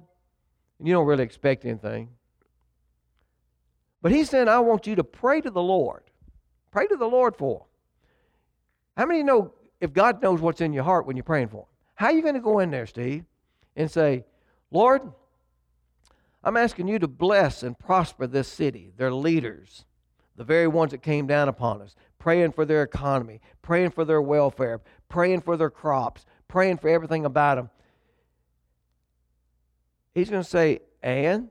[0.78, 2.08] and you don't really expect anything.
[4.02, 6.02] But he's saying, I want you to pray to the Lord.
[6.70, 7.68] Pray to the Lord for them.
[8.96, 11.66] How many know if God knows what's in your heart when you're praying for them?
[11.94, 13.24] How are you going to go in there, Steve,
[13.74, 14.24] and say,
[14.70, 15.02] Lord,
[16.44, 19.84] I'm asking you to bless and prosper this city, their leaders,
[20.36, 24.20] the very ones that came down upon us, praying for their economy, praying for their
[24.20, 27.70] welfare, praying for their crops, praying for everything about them.
[30.12, 31.50] He's going to say, and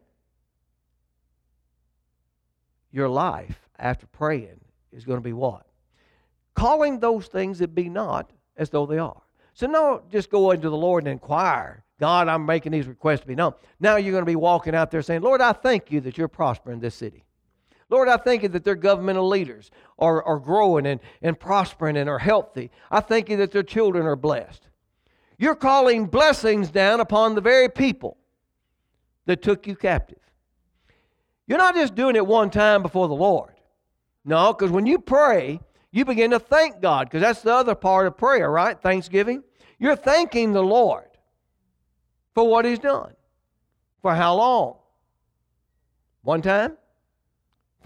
[2.92, 4.60] your life after praying
[4.92, 5.66] is going to be what?
[6.56, 9.22] Calling those things that be not as though they are.
[9.54, 11.86] So, no, just go into the Lord and inquire.
[12.02, 13.54] God, I'm making these requests to be known.
[13.80, 16.28] Now you're going to be walking out there saying, Lord, I thank you that you're
[16.28, 17.24] prospering this city.
[17.90, 19.70] Lord, I thank you that their governmental leaders
[20.00, 22.72] are, are growing and, and prospering and are healthy.
[22.90, 24.68] I thank you that their children are blessed.
[25.38, 28.18] You're calling blessings down upon the very people
[29.26, 30.20] that took you captive.
[31.48, 33.54] You're not just doing it one time before the Lord.
[34.24, 35.60] No, because when you pray,
[35.92, 38.82] you begin to thank God, because that's the other part of prayer, right?
[38.82, 39.44] Thanksgiving.
[39.78, 41.06] You're thanking the Lord
[42.34, 43.14] for what He's done.
[44.02, 44.78] For how long?
[46.24, 46.78] One time?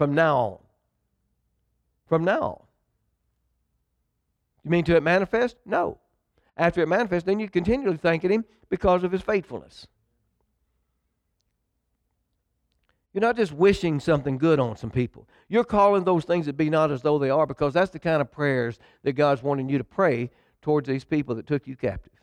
[0.00, 0.58] From now on.
[2.08, 2.62] From now on.
[4.64, 5.56] You mean to it manifest?
[5.66, 5.98] No.
[6.56, 9.86] After it manifests, then you continually thanking Him because of His faithfulness.
[13.12, 15.28] You're not just wishing something good on some people.
[15.50, 18.22] You're calling those things that be not as though they are because that's the kind
[18.22, 20.30] of prayers that God's wanting you to pray
[20.62, 22.14] towards these people that took you captive.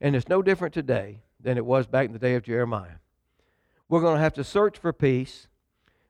[0.00, 2.98] And it's no different today than it was back in the day of Jeremiah.
[3.88, 5.48] We're going to have to search for peace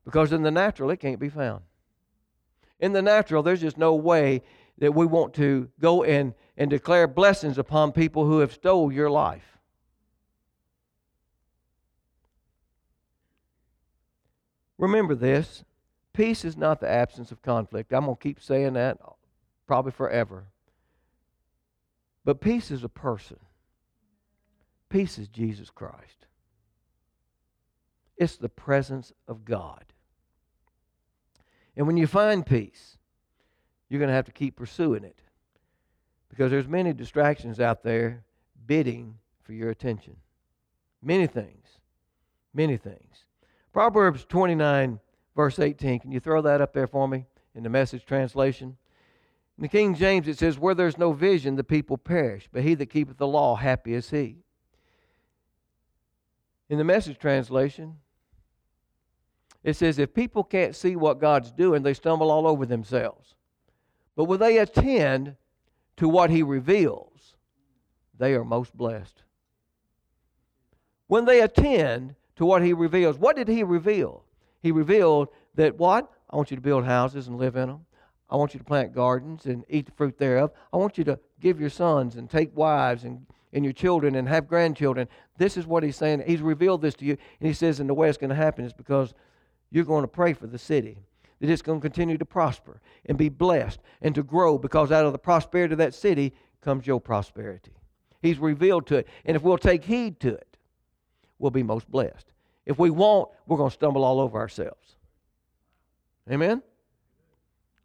[0.04, 1.62] because in the natural, it can't be found.
[2.80, 4.42] In the natural, there's just no way
[4.78, 9.10] that we want to go in and declare blessings upon people who have stole your
[9.10, 9.58] life.
[14.78, 15.64] Remember this
[16.12, 17.92] peace is not the absence of conflict.
[17.92, 18.98] I'm going to keep saying that
[19.66, 20.46] probably forever.
[22.24, 23.38] But peace is a person,
[24.88, 26.27] peace is Jesus Christ.
[28.18, 29.84] It's the presence of God.
[31.76, 32.98] And when you find peace,
[33.88, 35.20] you're going to have to keep pursuing it
[36.28, 38.24] because there's many distractions out there
[38.66, 40.16] bidding for your attention.
[41.00, 41.66] Many things.
[42.52, 43.24] Many things.
[43.72, 44.98] Proverbs 29
[45.36, 46.00] verse 18.
[46.00, 47.26] Can you throw that up there for me?
[47.58, 48.76] in the message translation.
[49.58, 52.74] In the King James, it says, Where there's no vision, the people perish, but he
[52.74, 54.36] that keepeth the law, happy is he.
[56.68, 57.96] In the message translation,
[59.64, 63.34] it says, If people can't see what God's doing, they stumble all over themselves.
[64.16, 65.36] But when they attend
[65.96, 67.36] to what he reveals,
[68.18, 69.22] they are most blessed.
[71.06, 74.24] When they attend to what he reveals, what did he reveal?
[74.62, 76.10] He revealed that what?
[76.30, 77.86] I want you to build houses and live in them.
[78.30, 80.52] I want you to plant gardens and eat the fruit thereof.
[80.72, 84.28] I want you to give your sons and take wives and, and your children and
[84.28, 85.08] have grandchildren.
[85.38, 86.24] This is what he's saying.
[86.26, 87.16] He's revealed this to you.
[87.40, 89.14] And he says, and the way it's going to happen is because
[89.70, 90.98] you're going to pray for the city.
[91.40, 95.06] That it's going to continue to prosper and be blessed and to grow because out
[95.06, 97.72] of the prosperity of that city comes your prosperity.
[98.20, 99.08] He's revealed to it.
[99.24, 100.56] And if we'll take heed to it,
[101.38, 102.26] we'll be most blessed.
[102.66, 104.96] If we won't, we're going to stumble all over ourselves.
[106.30, 106.62] Amen?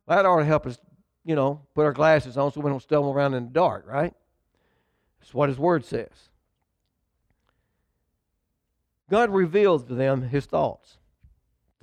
[0.08, 0.78] That ought to help us,
[1.24, 4.14] you know, put our glasses on so we don't stumble around in the dark, right?
[5.20, 6.30] That's what His Word says.
[9.10, 10.98] God reveals to them His thoughts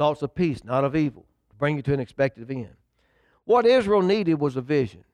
[0.00, 2.74] thoughts of peace, not of evil, to bring you to an expected end.
[3.44, 5.04] What Israel needed was a vision.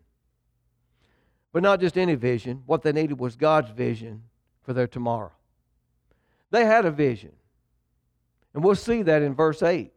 [1.52, 2.62] But not just any vision.
[2.66, 4.22] What they needed was God's vision
[4.62, 5.32] for their tomorrow.
[6.52, 7.32] They had a vision.
[8.54, 9.90] And we'll see that in verse 8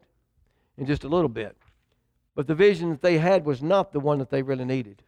[0.80, 1.56] in just a little bit.
[2.34, 5.04] But the vision that they had was not the one that they really needed.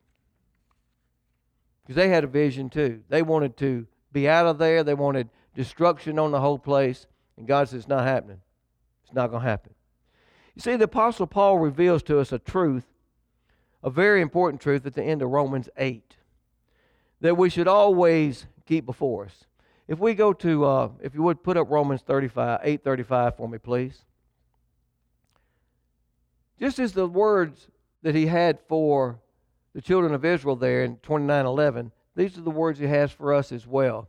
[1.82, 3.02] Because they had a vision too.
[3.10, 7.08] They wanted to be out of there, they wanted destruction on the whole place.
[7.36, 8.42] And God says, it's not happening.
[9.12, 9.74] It's not going to happen.
[10.56, 12.86] You see, the Apostle Paul reveals to us a truth,
[13.84, 16.16] a very important truth at the end of Romans 8,
[17.20, 19.44] that we should always keep before us.
[19.90, 23.58] If we go to, uh, if you would put up Romans 35, 835 for me,
[23.58, 24.06] please.
[26.58, 27.68] Just as the words
[28.04, 29.20] that he had for
[29.74, 33.52] the children of Israel there in 29:11, these are the words he has for us
[33.52, 34.08] as well.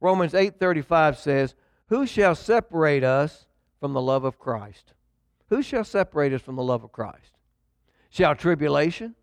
[0.00, 1.54] Romans 8:35 says,
[1.88, 3.44] "Who shall separate us
[3.80, 4.92] from the love of Christ?
[5.48, 7.32] Who shall separate us from the love of Christ?
[8.10, 9.14] Shall tribulation?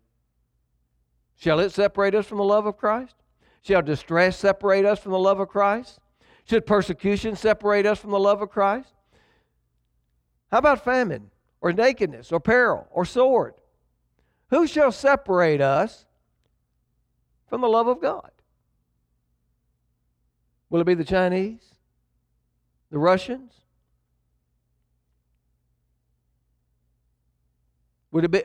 [1.36, 3.14] Shall it separate us from the love of Christ?
[3.62, 5.98] Shall distress separate us from the love of Christ?
[6.44, 8.92] Should persecution separate us from the love of Christ?
[10.50, 11.30] How about famine,
[11.60, 13.54] or nakedness, or peril, or sword?
[14.50, 16.06] Who shall separate us
[17.48, 18.30] from the love of God?
[20.70, 21.74] Will it be the Chinese?
[22.90, 23.52] The Russians?
[28.16, 28.42] Would it be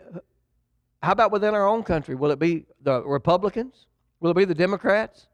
[1.01, 2.13] how about within our own country?
[2.13, 3.85] Will it be the Republicans?
[4.19, 5.27] Will it be the Democrats?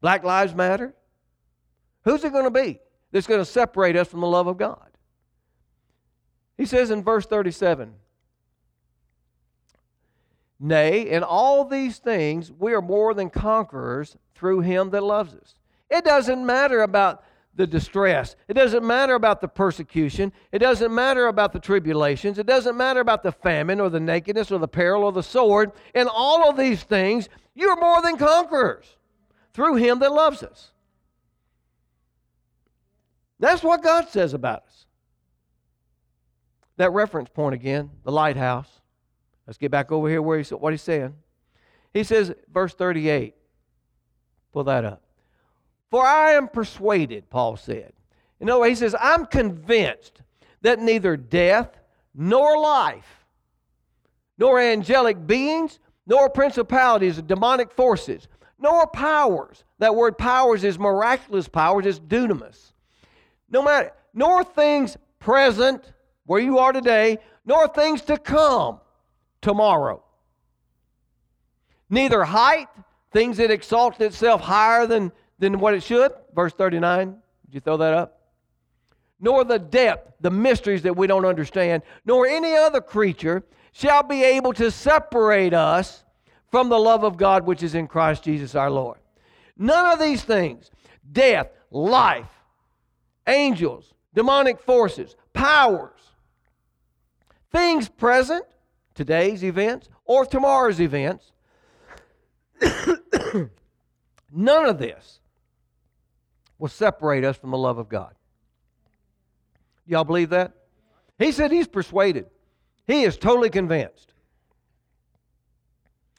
[0.00, 0.94] Black Lives Matter?
[2.04, 2.78] Who's it going to be
[3.10, 4.92] that's going to separate us from the love of God?
[6.56, 7.94] He says in verse 37
[10.60, 15.56] Nay, in all these things we are more than conquerors through him that loves us.
[15.90, 17.24] It doesn't matter about
[17.54, 18.34] the distress.
[18.48, 20.32] It doesn't matter about the persecution.
[20.52, 22.38] It doesn't matter about the tribulations.
[22.38, 25.72] It doesn't matter about the famine or the nakedness or the peril or the sword.
[25.94, 28.86] In all of these things, you're more than conquerors
[29.52, 30.70] through him that loves us.
[33.38, 34.86] That's what God says about us.
[36.76, 38.68] That reference point again, the lighthouse.
[39.46, 41.14] Let's get back over here where he's, what he's saying.
[41.92, 43.34] He says, verse 38.
[44.52, 45.01] Pull that up.
[45.92, 47.92] For I am persuaded, Paul said.
[48.40, 50.22] In other words, he says, I'm convinced
[50.62, 51.78] that neither death
[52.14, 53.26] nor life,
[54.38, 58.26] nor angelic beings, nor principalities demonic forces,
[58.58, 59.64] nor powers.
[59.80, 62.72] That word powers is miraculous powers, it's dunamis.
[63.50, 65.92] No matter, nor things present,
[66.24, 68.80] where you are today, nor things to come
[69.42, 70.02] tomorrow.
[71.90, 72.68] Neither height,
[73.12, 75.12] things that exalt itself higher than
[75.42, 76.12] than what it should.
[76.34, 77.16] Verse 39.
[77.46, 78.20] Did you throw that up?
[79.20, 84.22] Nor the depth, the mysteries that we don't understand, nor any other creature shall be
[84.22, 86.04] able to separate us
[86.50, 88.98] from the love of God which is in Christ Jesus our Lord.
[89.56, 90.70] None of these things
[91.10, 92.30] death, life,
[93.26, 95.98] angels, demonic forces, powers,
[97.50, 98.44] things present,
[98.94, 101.32] today's events, or tomorrow's events,
[104.32, 105.18] none of this
[106.62, 108.14] will separate us from the love of God.
[109.84, 110.52] Y'all believe that?
[111.18, 112.26] He said he's persuaded.
[112.86, 114.12] He is totally convinced.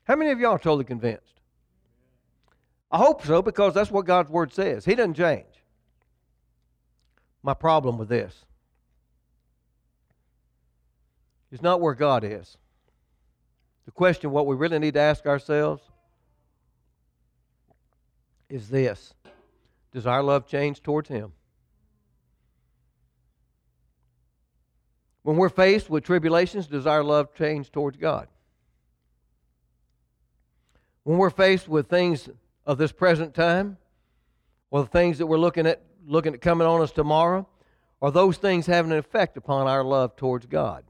[0.03, 1.39] How many of y'all are totally convinced?
[2.91, 4.83] I hope so because that's what God's Word says.
[4.83, 5.45] He doesn't change.
[7.41, 8.43] My problem with this
[11.53, 12.57] is not where God is,
[13.85, 15.83] The question, what we really need to ask ourselves,
[18.49, 19.13] is this
[19.93, 21.33] Does our love change towards Him?
[25.21, 28.27] When we're faced with tribulations, does our love change towards God?
[31.03, 32.29] When we're faced with things
[32.65, 33.77] of this present time,
[34.71, 37.47] or the things that we're looking at looking at coming on us tomorrow,
[38.01, 40.83] are those things having an effect upon our love towards God?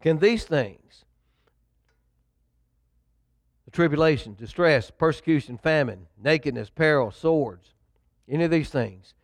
[0.00, 1.04] Can these things,
[3.72, 7.74] tribulation, distress, persecution, famine, nakedness, peril, swords,
[8.28, 9.14] any of these things,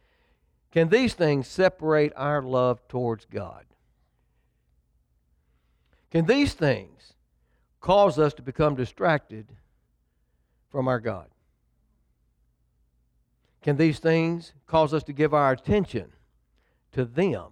[0.70, 3.64] can these things separate our love towards God?
[6.10, 7.14] Can these things
[7.80, 9.46] cause us to become distracted
[10.70, 11.26] from our God?
[13.62, 16.12] Can these things cause us to give our attention
[16.92, 17.46] to them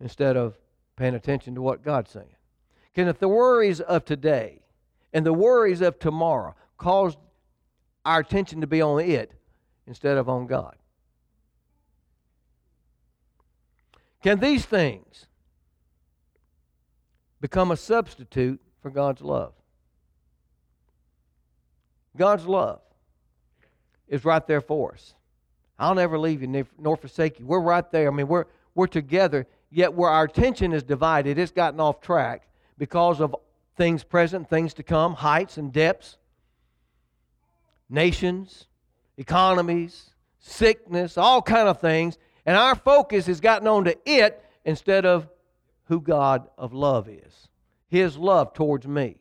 [0.00, 0.58] instead of
[0.96, 2.26] paying attention to what God's saying?
[2.94, 4.63] Can the worries of today
[5.14, 7.16] and the worries of tomorrow cause
[8.04, 9.32] our attention to be on it
[9.86, 10.76] instead of on God?
[14.22, 15.26] Can these things
[17.40, 19.52] become a substitute for God's love?
[22.16, 22.80] God's love
[24.08, 25.14] is right there for us.
[25.78, 27.46] I'll never leave you nor forsake you.
[27.46, 28.08] We're right there.
[28.08, 32.48] I mean, we're, we're together, yet where our attention is divided, it's gotten off track
[32.78, 33.34] because of
[33.76, 36.18] things present, things to come, heights and depths,
[37.88, 38.66] nations,
[39.16, 42.18] economies, sickness, all kind of things.
[42.46, 45.28] And our focus has gotten on to it instead of
[45.84, 47.48] who God of love is.
[47.88, 49.16] His love towards me.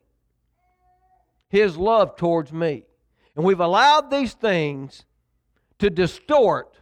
[1.49, 2.85] His love towards me.
[3.35, 5.05] And we've allowed these things
[5.79, 6.77] to distort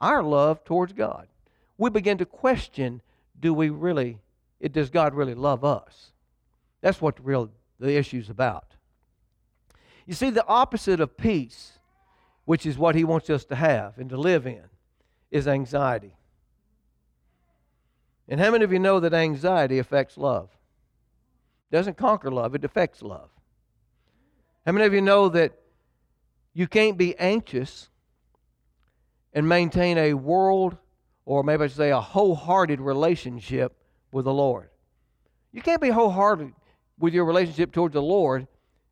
[0.00, 1.28] our love towards God.
[1.76, 3.00] We begin to question
[3.38, 4.18] do we really,
[4.72, 6.12] does God really love us?
[6.80, 8.74] That's what the real the issue's about.
[10.06, 11.72] You see, the opposite of peace,
[12.44, 14.64] which is what He wants us to have and to live in,
[15.30, 16.14] is anxiety.
[18.28, 20.50] And how many of you know that anxiety affects love?
[21.70, 23.30] It doesn't conquer love, it affects love.
[24.66, 25.52] How many of you know that
[26.52, 27.88] you can't be anxious
[29.32, 30.76] and maintain a world,
[31.24, 33.76] or maybe I should say a wholehearted relationship
[34.10, 34.70] with the Lord?
[35.52, 36.52] You can't be wholehearted
[36.98, 38.46] with your relationship towards the Lord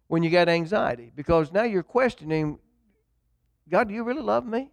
[0.08, 2.58] when you got anxiety because now you're questioning
[3.68, 4.70] God, do you really love me?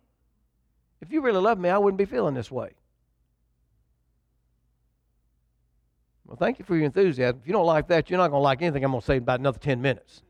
[1.02, 2.72] If you really love me, I wouldn't be feeling this way.
[6.26, 7.40] Well, thank you for your enthusiasm.
[7.42, 9.18] If you don't like that, you're not going to like anything I'm going to say
[9.18, 10.22] in about another 10 minutes.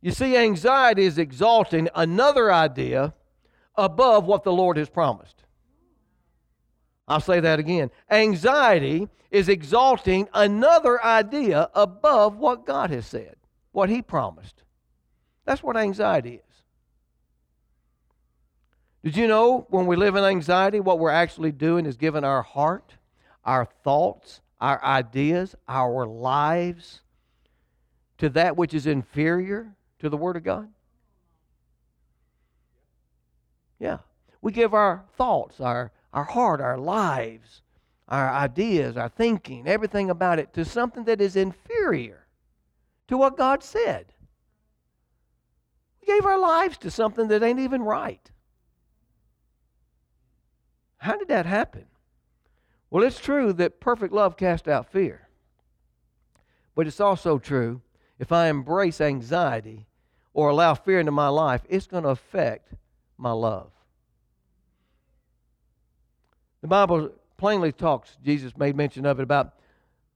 [0.00, 3.14] You see, anxiety is exalting another idea
[3.74, 5.45] above what the Lord has promised.
[7.08, 7.90] I'll say that again.
[8.10, 13.36] Anxiety is exalting another idea above what God has said,
[13.72, 14.62] what He promised.
[15.44, 16.62] That's what anxiety is.
[19.04, 22.42] Did you know when we live in anxiety, what we're actually doing is giving our
[22.42, 22.94] heart,
[23.44, 27.02] our thoughts, our ideas, our lives
[28.18, 30.68] to that which is inferior to the Word of God?
[33.78, 33.98] Yeah.
[34.42, 37.60] We give our thoughts, our, our heart, our lives,
[38.08, 42.26] our ideas, our thinking, everything about it to something that is inferior
[43.06, 44.06] to what God said.
[46.00, 48.30] We gave our lives to something that ain't even right.
[50.96, 51.84] How did that happen?
[52.88, 55.28] Well, it's true that perfect love casts out fear.
[56.74, 57.82] But it's also true
[58.18, 59.86] if I embrace anxiety
[60.32, 62.72] or allow fear into my life, it's going to affect
[63.18, 63.70] my love.
[66.66, 69.54] The Bible plainly talks, Jesus made mention of it, about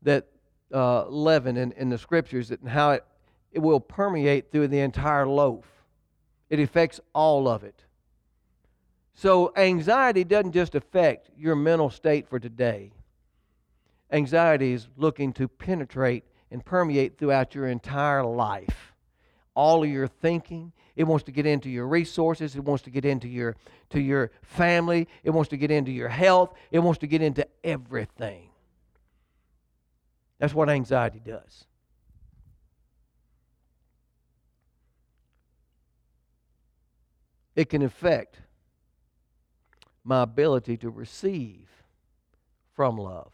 [0.02, 0.26] that
[0.74, 3.04] uh, leaven in, in the scriptures and how it,
[3.52, 5.64] it will permeate through the entire loaf.
[6.48, 7.84] It affects all of it.
[9.14, 12.90] So, anxiety doesn't just affect your mental state for today.
[14.10, 18.92] Anxiety is looking to penetrate and permeate throughout your entire life.
[19.54, 23.04] All of your thinking, it wants to get into your resources, it wants to get
[23.04, 23.56] into your
[23.90, 27.46] to your family, it wants to get into your health, it wants to get into
[27.64, 28.50] everything.
[30.38, 31.64] That's what anxiety does.
[37.54, 38.38] It can affect
[40.02, 41.68] my ability to receive
[42.72, 43.32] from love.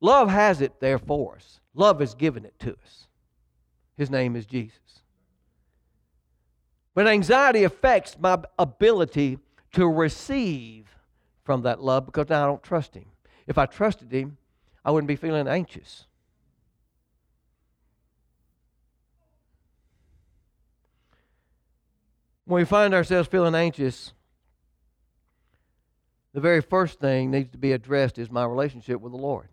[0.00, 1.60] Love has it there for us.
[1.74, 3.06] Love has given it to us.
[3.96, 4.99] His name is Jesus.
[7.00, 9.38] But anxiety affects my ability
[9.72, 10.94] to receive
[11.44, 13.06] from that love because now I don't trust Him.
[13.46, 14.36] If I trusted Him,
[14.84, 16.04] I wouldn't be feeling anxious.
[22.44, 24.12] When we find ourselves feeling anxious,
[26.34, 29.48] the very first thing needs to be addressed is my relationship with the Lord.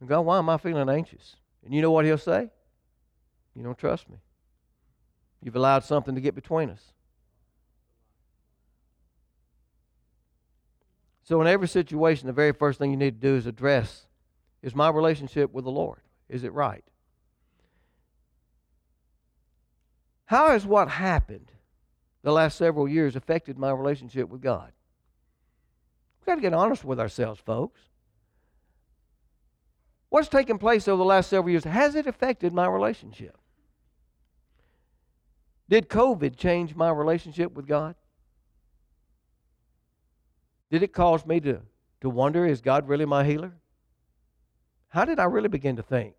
[0.00, 1.36] And God, why am I feeling anxious?
[1.62, 2.48] And you know what He'll say?
[3.54, 4.16] You don't trust me.
[5.42, 6.92] You've allowed something to get between us.
[11.22, 14.06] So, in every situation, the very first thing you need to do is address
[14.62, 16.00] is my relationship with the Lord?
[16.28, 16.84] Is it right?
[20.26, 21.52] How has what happened
[22.22, 24.72] the last several years affected my relationship with God?
[26.20, 27.80] We've got to get honest with ourselves, folks.
[30.10, 31.64] What's taken place over the last several years?
[31.64, 33.36] Has it affected my relationship?
[35.68, 37.94] Did COVID change my relationship with God?
[40.70, 41.60] Did it cause me to,
[42.00, 43.54] to wonder, is God really my healer?
[44.88, 46.14] How did I really begin to think?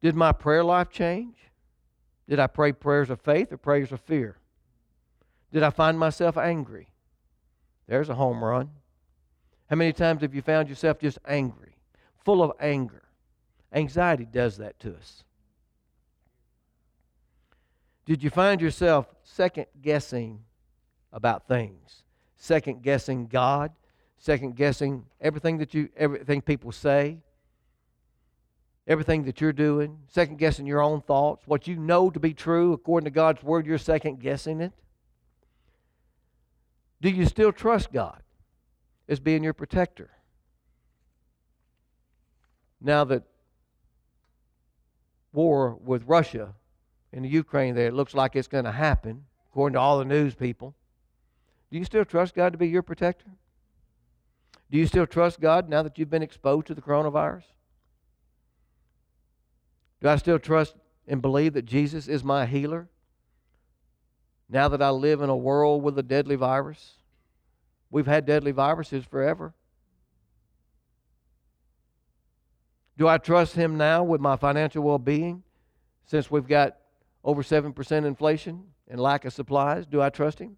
[0.00, 1.36] Did my prayer life change?
[2.28, 4.38] Did I pray prayers of faith or prayers of fear?
[5.52, 6.88] Did I find myself angry?
[7.86, 8.70] There's a home run.
[9.68, 11.74] How many times have you found yourself just angry,
[12.24, 13.02] full of anger?
[13.72, 15.24] Anxiety does that to us.
[18.08, 20.40] Did you find yourself second guessing
[21.12, 22.04] about things?
[22.38, 23.70] Second guessing God?
[24.16, 27.18] Second guessing everything that you everything people say?
[28.86, 29.98] Everything that you're doing?
[30.06, 31.46] Second guessing your own thoughts?
[31.46, 34.72] What you know to be true according to God's word, you're second guessing it?
[37.02, 38.22] Do you still trust God
[39.06, 40.08] as being your protector?
[42.80, 43.24] Now that
[45.30, 46.54] war with Russia
[47.12, 47.88] in the Ukraine there.
[47.88, 50.74] It looks like it's going to happen, according to all the news people.
[51.70, 53.30] Do you still trust God to be your protector?
[54.70, 57.44] Do you still trust God now that you've been exposed to the coronavirus?
[60.00, 60.74] Do I still trust
[61.06, 62.88] and believe that Jesus is my healer?
[64.48, 66.94] Now that I live in a world with a deadly virus,
[67.90, 69.54] we've had deadly viruses forever.
[72.96, 75.42] Do I trust Him now with my financial well being
[76.06, 76.76] since we've got
[77.24, 79.86] over 7% inflation and lack of supplies?
[79.86, 80.56] Do I trust him?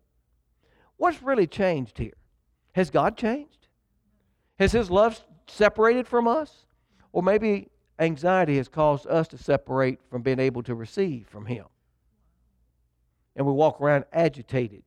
[0.97, 2.15] What's really changed here?
[2.73, 3.69] Has God changed?
[4.59, 6.67] Has his love separated from us?
[7.13, 11.65] Or maybe anxiety has caused us to separate from being able to receive from him.
[13.35, 14.83] And we walk around agitated,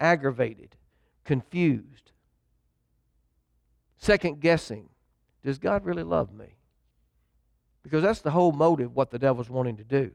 [0.00, 0.76] aggravated,
[1.24, 2.12] confused,
[3.98, 4.88] second guessing.
[5.42, 6.56] Does God really love me?
[7.82, 10.10] Because that's the whole motive, what the devil's wanting to do.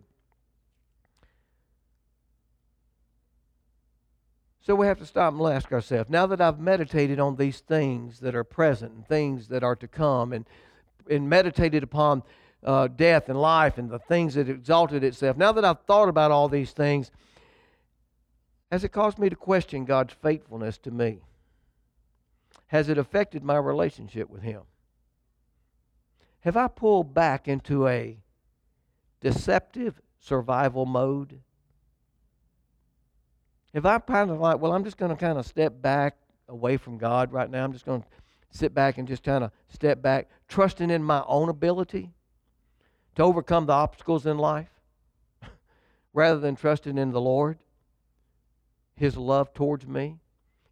[4.69, 8.19] So we have to stop and ask ourselves now that I've meditated on these things
[8.19, 10.45] that are present and things that are to come, and,
[11.09, 12.21] and meditated upon
[12.63, 16.29] uh, death and life and the things that exalted itself, now that I've thought about
[16.29, 17.09] all these things,
[18.71, 21.21] has it caused me to question God's faithfulness to me?
[22.67, 24.61] Has it affected my relationship with Him?
[26.41, 28.19] Have I pulled back into a
[29.19, 31.39] deceptive survival mode?
[33.73, 36.17] If I'm kind of like, well, I'm just going to kind of step back
[36.47, 38.07] away from God right now, I'm just going to
[38.51, 42.11] sit back and just kind of step back, trusting in my own ability
[43.15, 44.69] to overcome the obstacles in life
[46.13, 47.59] rather than trusting in the Lord,
[48.95, 50.17] His love towards me.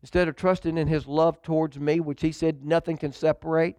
[0.01, 3.75] Instead of trusting in His love towards me, which He said nothing can separate,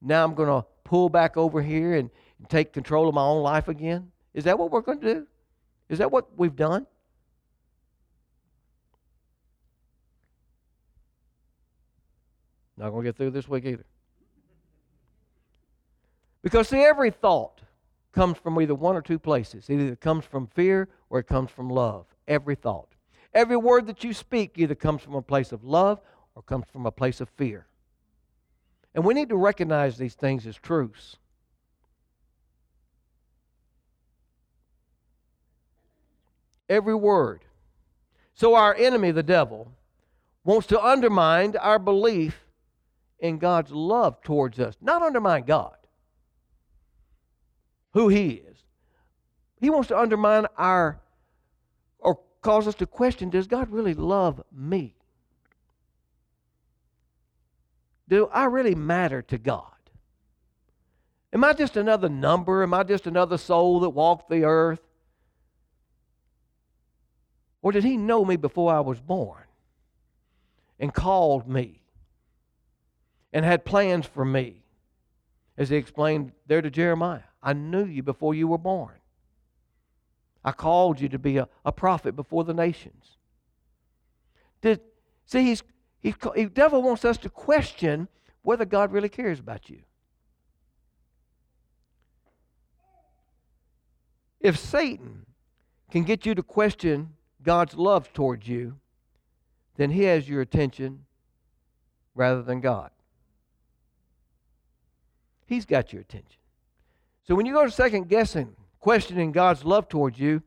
[0.00, 3.42] now I'm going to pull back over here and, and take control of my own
[3.42, 4.10] life again.
[4.34, 5.26] Is that what we're going to do?
[5.88, 6.86] Is that what we've done?
[12.76, 13.86] Not going to get through this week either.
[16.42, 17.60] Because, see, every thought
[18.12, 19.68] comes from either one or two places.
[19.68, 22.06] Either it comes from fear or it comes from love.
[22.28, 22.88] Every thought.
[23.34, 26.00] Every word that you speak either comes from a place of love
[26.34, 27.66] or comes from a place of fear.
[28.94, 31.16] And we need to recognize these things as truths.
[36.68, 37.44] Every word.
[38.34, 39.72] So, our enemy, the devil,
[40.44, 42.45] wants to undermine our belief
[43.18, 45.76] in God's love towards us, not undermine God,
[47.92, 48.58] who He is.
[49.60, 51.00] He wants to undermine our,
[51.98, 54.94] or cause us to question does God really love me?
[58.08, 59.72] Do I really matter to God?
[61.32, 62.62] Am I just another number?
[62.62, 64.80] Am I just another soul that walked the earth?
[67.62, 69.42] Or did He know me before I was born
[70.78, 71.80] and called me?
[73.36, 74.62] And had plans for me.
[75.58, 78.94] As he explained there to Jeremiah, I knew you before you were born.
[80.42, 83.18] I called you to be a, a prophet before the nations.
[84.62, 84.80] Did,
[85.26, 85.62] see, he's,
[86.00, 88.08] he's, the devil wants us to question
[88.40, 89.80] whether God really cares about you.
[94.40, 95.26] If Satan
[95.90, 97.10] can get you to question
[97.42, 98.78] God's love towards you,
[99.76, 101.04] then he has your attention
[102.14, 102.92] rather than God.
[105.46, 106.40] He's got your attention.
[107.26, 110.42] So when you go to second guessing, questioning God's love towards you,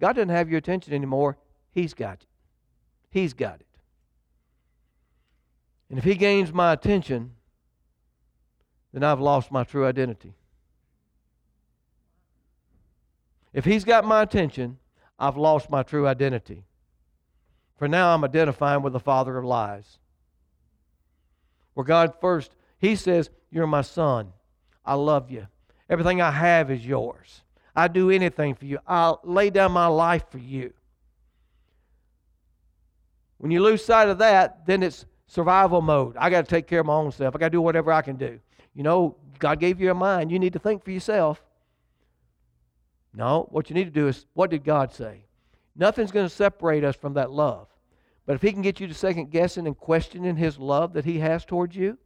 [0.00, 1.36] God doesn't have your attention anymore.
[1.72, 2.26] He's got it.
[3.10, 3.66] He's got it.
[5.90, 7.32] And if He gains my attention,
[8.92, 10.34] then I've lost my true identity.
[13.52, 14.78] If He's got my attention,
[15.18, 16.64] I've lost my true identity.
[17.76, 19.98] For now I'm identifying with the father of lies.
[21.74, 24.32] Where God first, He says, You're my son.
[24.84, 25.46] I love you.
[25.88, 27.42] Everything I have is yours.
[27.74, 28.78] I do anything for you.
[28.86, 30.72] I'll lay down my life for you.
[33.38, 36.16] When you lose sight of that, then it's survival mode.
[36.16, 37.34] I got to take care of my own self.
[37.34, 38.38] I got to do whatever I can do.
[38.74, 40.30] You know, God gave you a mind.
[40.30, 41.42] You need to think for yourself.
[43.14, 45.24] No, what you need to do is what did God say?
[45.74, 47.66] Nothing's going to separate us from that love.
[48.26, 51.18] But if He can get you to second guessing and questioning His love that He
[51.18, 51.98] has towards you,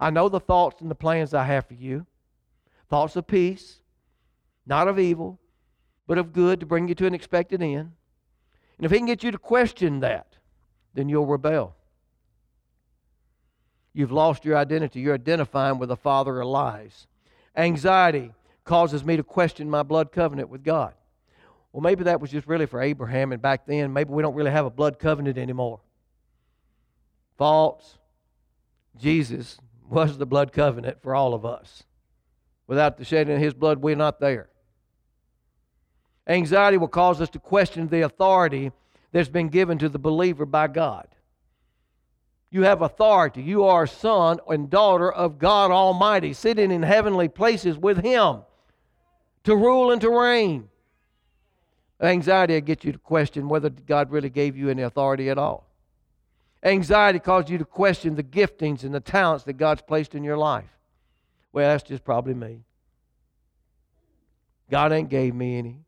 [0.00, 2.06] I know the thoughts and the plans I have for you
[2.88, 3.78] thoughts of peace,
[4.66, 5.38] not of evil,
[6.08, 7.92] but of good to bring you to an expected end.
[8.76, 10.26] And if he can get you to question that,
[10.92, 11.76] then you'll rebel.
[13.92, 15.00] You've lost your identity.
[15.00, 17.06] You're identifying with a father of lies.
[17.56, 18.32] Anxiety
[18.64, 20.94] causes me to question my blood covenant with God.
[21.72, 24.50] Well, maybe that was just really for Abraham, and back then, maybe we don't really
[24.50, 25.78] have a blood covenant anymore.
[27.38, 27.98] False.
[28.98, 29.58] Jesus
[29.90, 31.82] was the blood covenant for all of us.
[32.66, 34.48] Without the shedding of his blood, we're not there.
[36.26, 38.70] Anxiety will cause us to question the authority
[39.10, 41.08] that's been given to the believer by God.
[42.50, 43.42] You have authority.
[43.42, 48.42] You are son and daughter of God Almighty, sitting in heavenly places with Him
[49.44, 50.68] to rule and to reign.
[52.00, 55.69] Anxiety will get you to question whether God really gave you any authority at all.
[56.62, 60.36] Anxiety causes you to question the giftings and the talents that God's placed in your
[60.36, 60.68] life.
[61.52, 62.64] Well, that's just probably me.
[64.70, 65.80] God ain't gave me any.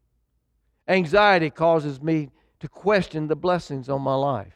[0.88, 4.54] Anxiety causes me to question the blessings on my life.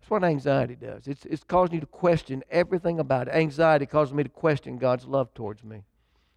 [0.00, 1.06] That's what anxiety does.
[1.06, 3.34] It's, it's causing you to question everything about it.
[3.34, 5.84] Anxiety causes me to question God's love towards me.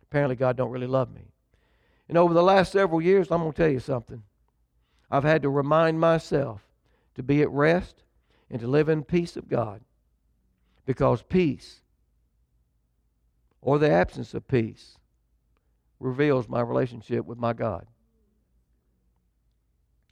[0.03, 1.32] Apparently, God don't really love me.
[2.07, 4.24] And over the last several years, I'm going to tell you something.
[5.12, 6.62] I've had to remind myself
[7.16, 8.03] to be at rest
[8.49, 9.82] and to live in peace of God.
[10.86, 11.82] Because peace,
[13.62, 14.97] or the absence of peace,
[15.99, 17.86] reveals my relationship with my God.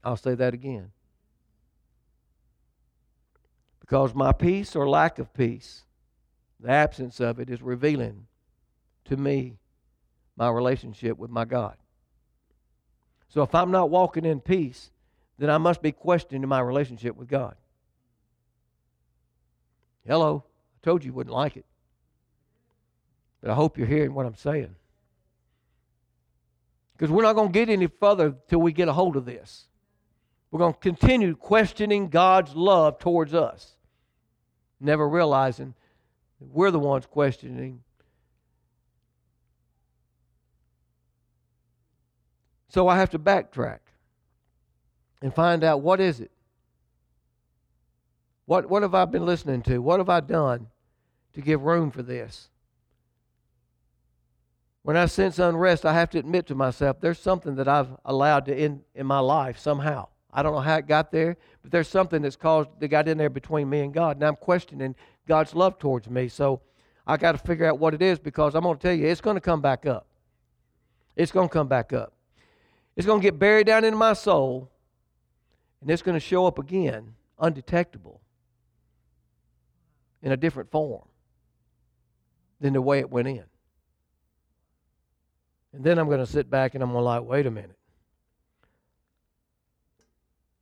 [0.04, 0.92] I'll say that again.
[3.80, 5.84] Because my peace or lack of peace,
[6.60, 8.28] the absence of it, is revealing
[9.06, 9.58] to me
[10.36, 11.78] my relationship with my God.
[13.30, 14.92] So if I'm not walking in peace,
[15.38, 17.56] then I must be questioning my relationship with God.
[20.06, 20.44] Hello.
[20.48, 21.66] I told you you wouldn't like it.
[23.42, 24.76] But I hope you're hearing what I'm saying.
[26.94, 29.66] Because we're not going to get any further till we get a hold of this.
[30.50, 33.76] We're going to continue questioning God's love towards us,
[34.80, 35.76] never realizing
[36.40, 37.84] we're the ones questioning
[42.78, 43.80] So I have to backtrack
[45.24, 46.30] and find out what is it?
[48.46, 49.80] What, what have I been listening to?
[49.80, 50.68] What have I done
[51.34, 52.50] to give room for this?
[54.84, 58.46] When I sense unrest, I have to admit to myself there's something that I've allowed
[58.46, 60.10] to in, in my life somehow.
[60.32, 63.18] I don't know how it got there, but there's something that's caused that got in
[63.18, 64.20] there between me and God.
[64.20, 64.94] Now I'm questioning
[65.28, 66.28] God's love towards me.
[66.28, 66.62] So
[67.08, 69.20] I got to figure out what it is because I'm going to tell you, it's
[69.20, 70.06] going to come back up.
[71.16, 72.14] It's going to come back up.
[72.98, 74.70] It's going to get buried down into my soul,
[75.80, 78.20] and it's going to show up again, undetectable,
[80.24, 81.08] in a different form
[82.60, 83.44] than the way it went in.
[85.74, 87.78] And then I'm going to sit back and I'm going to like, wait a minute.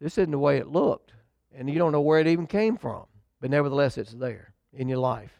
[0.01, 1.13] This isn't the way it looked.
[1.57, 3.05] And you don't know where it even came from.
[3.39, 5.31] But nevertheless, it's there in your life.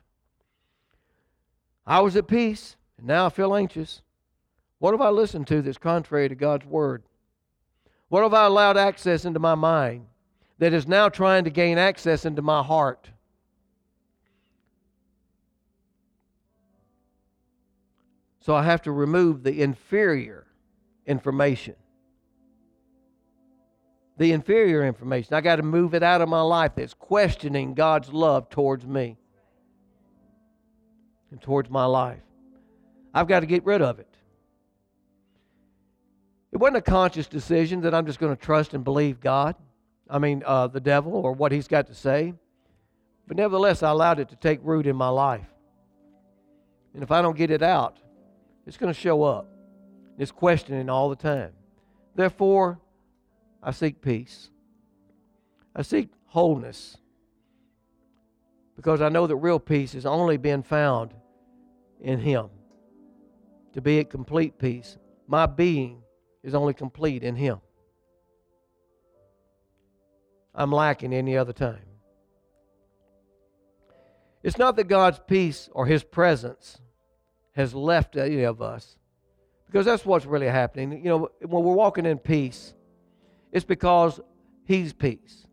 [1.85, 4.01] I was at peace, and now I feel anxious.
[4.85, 7.01] What have I listened to that's contrary to God's word?
[8.09, 10.05] What have I allowed access into my mind
[10.59, 13.09] that is now trying to gain access into my heart?
[18.41, 20.45] So I have to remove the inferior
[21.07, 21.73] information.
[24.19, 25.33] The inferior information.
[25.33, 29.17] I got to move it out of my life that's questioning God's love towards me
[31.31, 32.21] and towards my life.
[33.15, 34.14] I've got to get rid of it.
[36.55, 39.57] It wasn't a conscious decision that I'm just going to trust and believe God.
[40.09, 42.33] I mean, uh, the devil or what he's got to say.
[43.27, 45.49] But nevertheless, I allowed it to take root in my life.
[46.93, 47.99] And if I don't get it out,
[48.65, 49.49] it's going to show up.
[50.17, 51.51] It's questioning all the time.
[52.15, 52.79] Therefore,
[53.61, 54.49] I seek peace.
[55.75, 56.95] I seek wholeness.
[58.77, 61.13] Because I know that real peace is only being found
[61.99, 62.47] in Him.
[63.73, 64.95] To be at complete peace,
[65.27, 66.01] my being
[66.45, 67.59] is only complete in Him.
[70.53, 71.81] I'm lacking any other time.
[74.43, 76.79] It's not that God's peace or His presence
[77.53, 78.95] has left any of us,
[79.65, 81.03] because that's what's really happening.
[81.03, 82.73] You know, when we're walking in peace,
[83.51, 84.19] it's because
[84.65, 85.47] He's peace.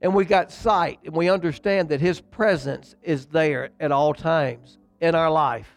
[0.00, 4.78] And we got sight and we understand that His presence is there at all times
[5.00, 5.70] in our life.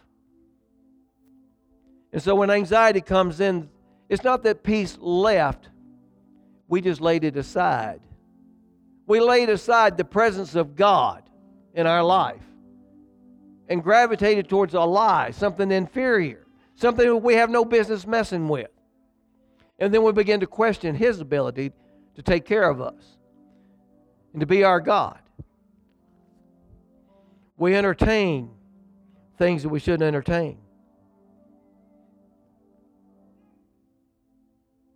[2.12, 3.68] And so when anxiety comes in,
[4.08, 5.68] it's not that peace left,
[6.68, 8.00] we just laid it aside.
[9.06, 11.22] We laid aside the presence of God
[11.74, 12.42] in our life
[13.68, 18.70] and gravitated towards a lie, something inferior, something we have no business messing with.
[19.78, 21.72] And then we begin to question His ability
[22.14, 23.18] to take care of us
[24.32, 25.18] and to be our God.
[27.56, 28.50] We entertain
[29.38, 30.58] things that we shouldn't entertain.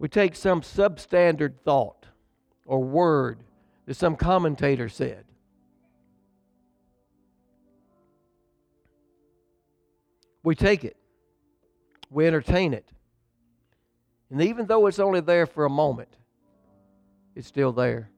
[0.01, 2.07] We take some substandard thought
[2.64, 3.44] or word
[3.84, 5.26] that some commentator said.
[10.42, 10.96] We take it,
[12.09, 12.88] we entertain it.
[14.30, 16.16] And even though it's only there for a moment,
[17.36, 18.11] it's still there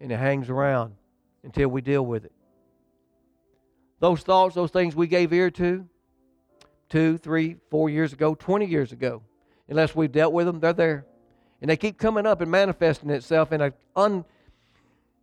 [0.00, 0.94] and it hangs around
[1.42, 2.32] until we deal with it.
[3.98, 5.88] Those thoughts, those things we gave ear to
[6.88, 9.22] two, three, four years ago, 20 years ago,
[9.68, 11.04] unless we've dealt with them, they're there.
[11.60, 14.24] And they keep coming up and manifesting itself in a un,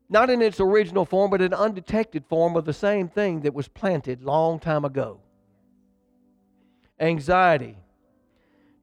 [0.09, 3.67] not in its original form, but an undetected form of the same thing that was
[3.67, 5.19] planted long time ago.
[6.99, 7.77] Anxiety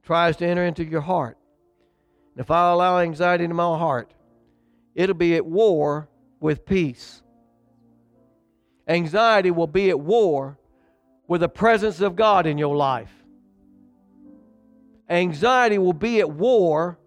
[0.03, 1.37] tries to enter into your heart.
[2.35, 4.13] And if I allow anxiety into my heart,
[4.95, 7.21] it'll be at war with peace.
[8.87, 10.57] Anxiety will be at war
[11.27, 13.11] with the presence of God in your life.
[15.09, 16.97] Anxiety will be at war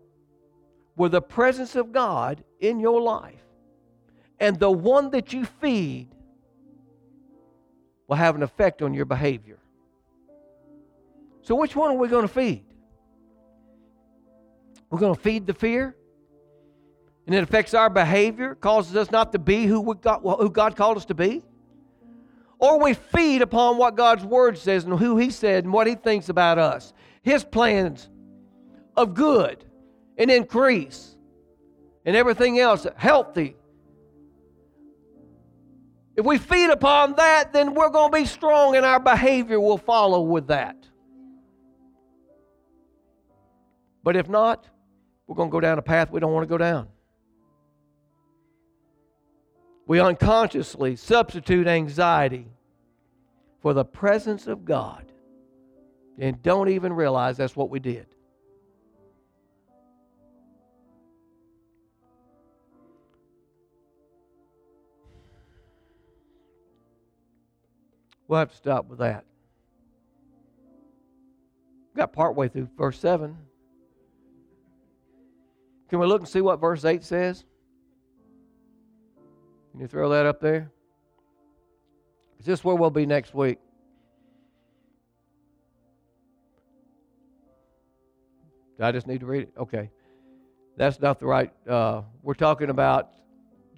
[0.97, 3.43] with the presence of God in your life.
[4.41, 6.09] And the one that you feed
[8.09, 9.59] will have an effect on your behavior.
[11.43, 12.65] So, which one are we going to feed?
[14.91, 15.97] We're going to feed the fear?
[17.27, 20.77] and it affects our behavior, causes us not to be who, we got, who God
[20.77, 21.43] called us to be?
[22.59, 25.95] Or we feed upon what God's Word says and who He said and what He
[25.95, 26.93] thinks about us,
[27.23, 28.09] His plans
[28.97, 29.65] of good
[30.17, 31.17] and increase
[32.05, 33.57] and everything else healthy.
[36.17, 39.79] If we feed upon that, then we're going to be strong and our behavior will
[39.79, 40.77] follow with that.
[44.03, 44.69] But if not,
[45.27, 46.89] we're going to go down a path we don't want to go down
[49.87, 52.47] we unconsciously substitute anxiety
[53.61, 55.13] for the presence of God
[56.19, 58.14] and don't even realize that's what we did.
[68.35, 69.25] We'll have to stop with that.
[71.97, 73.37] Got partway through verse 7.
[75.89, 77.45] Can we look and see what verse 8 says?
[79.71, 80.73] Can you throw that up there?
[82.41, 83.61] Is this where we'll be next week?
[88.81, 89.53] I just need to read it?
[89.57, 89.93] Okay.
[90.77, 91.53] That's not the right.
[91.69, 93.13] Uh, we're talking about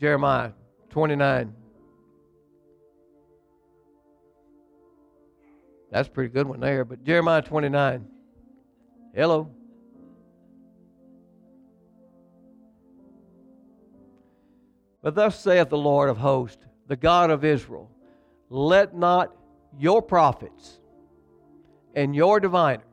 [0.01, 0.53] Jeremiah
[0.89, 1.53] 29.
[5.97, 6.85] That's a pretty good one there.
[6.85, 8.07] But Jeremiah 29.
[9.15, 9.51] Hello.
[15.03, 17.91] But thus saith the Lord of hosts, the God of Israel,
[18.51, 19.35] let not
[19.79, 20.81] your prophets
[21.95, 22.85] and your diviners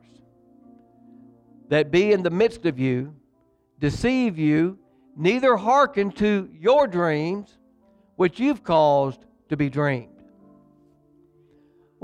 [1.68, 3.14] that be in the midst of you
[3.80, 4.78] deceive you,
[5.14, 7.58] neither hearken to your dreams
[8.16, 10.13] which you've caused to be dreamed.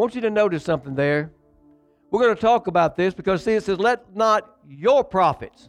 [0.00, 1.30] Want you to notice something there.
[2.10, 5.68] We're going to talk about this because, see, it says, let not your prophets.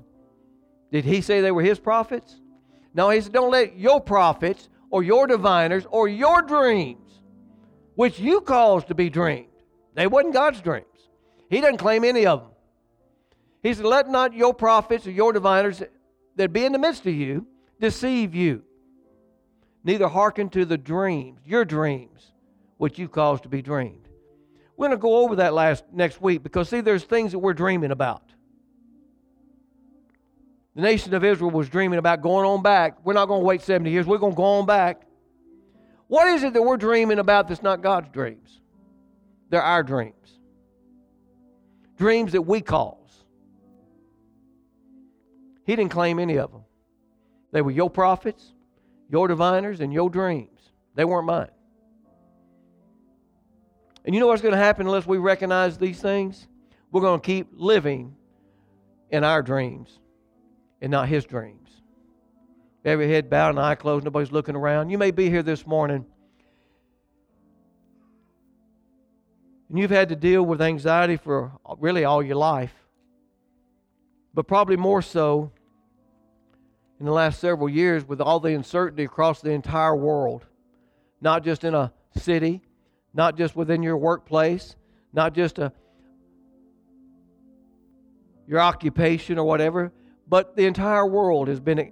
[0.89, 2.39] Did he say they were his prophets?
[2.93, 7.19] No, he said, don't let your prophets or your diviners or your dreams,
[7.95, 9.49] which you caused to be dreamed.
[9.95, 10.86] They wasn't God's dreams.
[11.49, 12.51] He doesn't claim any of them.
[13.61, 15.84] He said, let not your prophets or your diviners
[16.38, 17.47] that be in the midst of you
[17.82, 18.63] deceive you.
[19.84, 22.32] Neither hearken to the dreams, your dreams,
[22.77, 24.01] which you caused to be dreamed.
[24.82, 27.53] We're going to go over that last next week because see, there's things that we're
[27.53, 28.23] dreaming about.
[30.73, 32.97] The nation of Israel was dreaming about going on back.
[33.05, 34.07] We're not going to wait 70 years.
[34.07, 35.03] We're going to go on back.
[36.07, 38.59] What is it that we're dreaming about that's not God's dreams?
[39.51, 40.39] They're our dreams.
[41.99, 42.97] Dreams that we cause.
[45.63, 46.63] He didn't claim any of them.
[47.51, 48.55] They were your prophets,
[49.11, 50.71] your diviners, and your dreams.
[50.95, 51.51] They weren't mine.
[54.06, 56.47] And you know what's going to happen unless we recognize these things?
[56.91, 58.16] We're going to keep living
[59.10, 59.99] in our dreams
[60.82, 61.70] and not his dreams.
[62.84, 64.89] Every head bowed and eye closed, nobody's looking around.
[64.89, 66.06] You may be here this morning
[69.72, 72.74] and you've had to deal with anxiety for really all your life,
[74.34, 75.49] but probably more so
[76.99, 80.45] in the last several years with all the uncertainty across the entire world,
[81.22, 82.62] not just in a city,
[83.14, 84.76] not just within your workplace,
[85.14, 85.72] not just a
[88.47, 89.93] your occupation or whatever,
[90.28, 91.91] but the entire world has been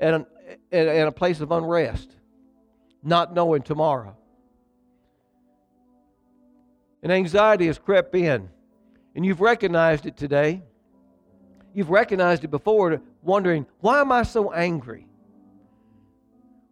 [0.00, 0.26] at,
[0.72, 2.10] at a place of unrest,
[3.02, 4.16] not knowing tomorrow.
[7.02, 8.48] And anxiety has crept in.
[9.14, 10.62] And you've recognized it today.
[11.74, 15.06] You've recognized it before, wondering, why am I so angry?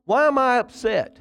[0.04, 1.18] Why am I upset?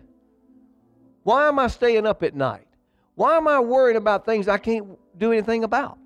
[1.23, 2.67] Why am I staying up at night?
[3.15, 5.99] Why am I worrying about things I can't do anything about?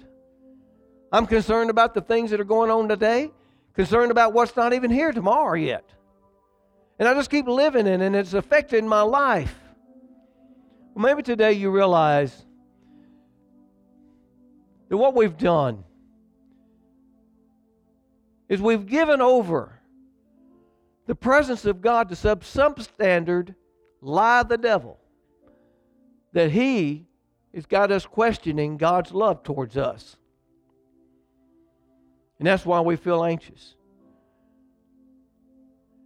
[1.11, 3.31] I'm concerned about the things that are going on today
[3.73, 5.85] concerned about what's not even here tomorrow yet.
[6.99, 9.55] And I just keep living in it, and it's affecting my life.
[10.93, 12.45] Well, maybe today you realize
[14.89, 15.83] that what we've done
[18.47, 19.79] is we've given over
[21.05, 23.55] the presence of God to some substandard
[24.01, 24.99] lie of the devil
[26.35, 27.07] that he
[27.53, 30.17] has got us questioning God's love towards us.
[32.37, 33.75] And that's why we feel anxious.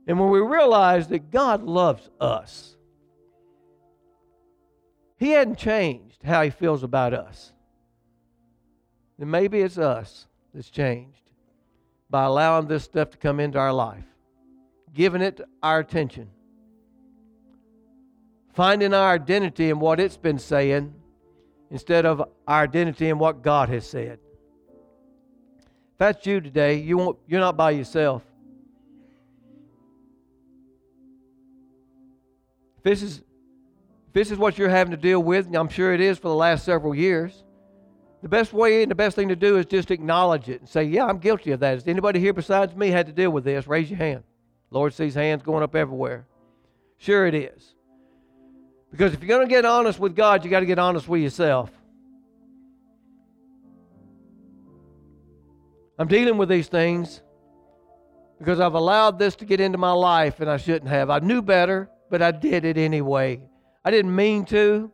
[0.08, 2.78] And when we realize that God loves us,
[5.18, 7.52] He hadn't changed how He feels about us,
[9.18, 11.24] then maybe it's us that's changed
[12.08, 14.06] by allowing this stuff to come into our life,
[14.94, 16.30] giving it our attention,
[18.54, 20.94] finding our identity in what it's been saying
[21.72, 24.20] instead of our identity in what God has said
[25.92, 28.24] If that's you today, you won't, you're not by yourself.
[32.78, 33.18] If this is
[34.08, 36.30] if this is what you're having to deal with, and I'm sure it is for
[36.30, 37.44] the last several years,
[38.22, 40.84] the best way and the best thing to do is just acknowledge it and say,
[40.84, 41.72] Yeah, I'm guilty of that.
[41.72, 43.68] Has anybody here besides me had to deal with this?
[43.68, 44.24] Raise your hand.
[44.72, 46.26] Lord sees hands going up everywhere.
[46.98, 47.76] Sure, it is.
[48.92, 51.22] Because if you're going to get honest with God, you got to get honest with
[51.22, 51.72] yourself.
[55.98, 57.22] I'm dealing with these things
[58.40, 61.10] because I've allowed this to get into my life and I shouldn't have.
[61.10, 63.42] I knew better, but I did it anyway.
[63.84, 64.92] I didn't mean to.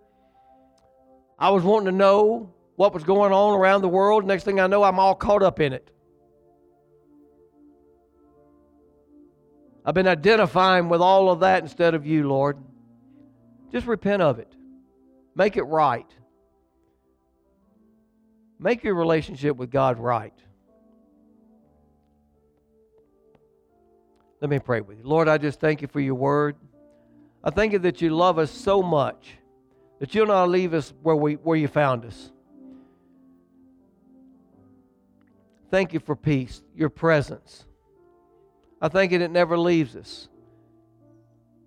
[1.37, 4.25] I was wanting to know what was going on around the world.
[4.25, 5.91] Next thing I know, I'm all caught up in it.
[9.85, 12.57] I've been identifying with all of that instead of you, Lord.
[13.75, 14.47] Just repent of it.
[15.35, 16.09] Make it right.
[18.57, 20.31] Make your relationship with God right.
[24.39, 25.03] Let me pray with you.
[25.03, 26.55] Lord, I just thank you for your word.
[27.43, 29.33] I thank you that you love us so much
[29.99, 32.31] that you'll not leave us where, we, where you found us.
[35.69, 37.65] Thank you for peace, your presence.
[38.81, 40.29] I thank you that it never leaves us.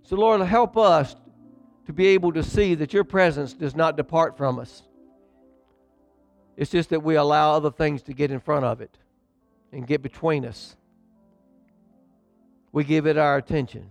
[0.05, 1.15] So, Lord, help us
[1.89, 4.85] to be able to see that your presence does not depart from us.
[6.57, 8.97] It's just that we allow other things to get in front of it
[9.73, 10.77] and get between us
[12.79, 13.91] we give it our attention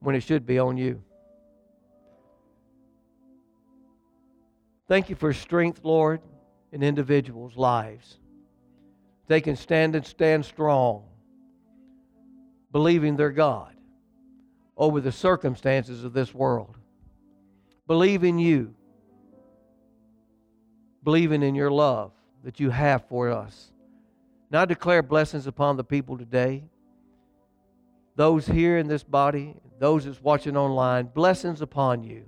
[0.00, 1.02] when it should be on you.
[4.88, 6.22] Thank you for strength, Lord,
[6.72, 8.18] in individuals' lives.
[9.26, 11.04] They can stand and stand strong,
[12.72, 13.75] believing their God
[14.76, 16.76] over the circumstances of this world.
[17.86, 18.74] Believe in you.
[21.06, 22.10] believing in your love
[22.42, 23.70] that you have for us.
[24.50, 26.64] Now I declare blessings upon the people today.
[28.16, 32.24] Those here in this body, those that's watching online, blessings upon you.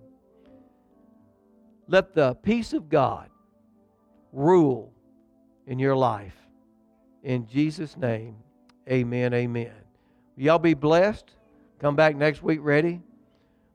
[1.88, 3.30] Let the peace of God
[4.32, 4.92] rule
[5.66, 6.36] in your life.
[7.24, 8.36] In Jesus' name,
[8.88, 9.72] amen, amen.
[10.36, 11.32] Y'all be blessed.
[11.80, 13.00] Come back next week ready.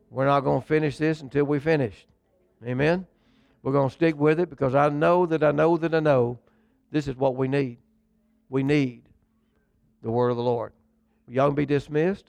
[0.10, 2.06] We're not going to finish this until we finish.
[2.66, 3.08] Amen.
[3.62, 6.40] We're going to stick with it because I know that I know that I know
[6.92, 7.78] this is what we need.
[8.50, 9.04] We need
[10.02, 10.74] the word of the Lord.
[11.28, 12.26] Y'all can be dismissed.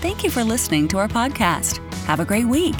[0.00, 1.78] Thank you for listening to our podcast.
[2.04, 2.76] Have a great week.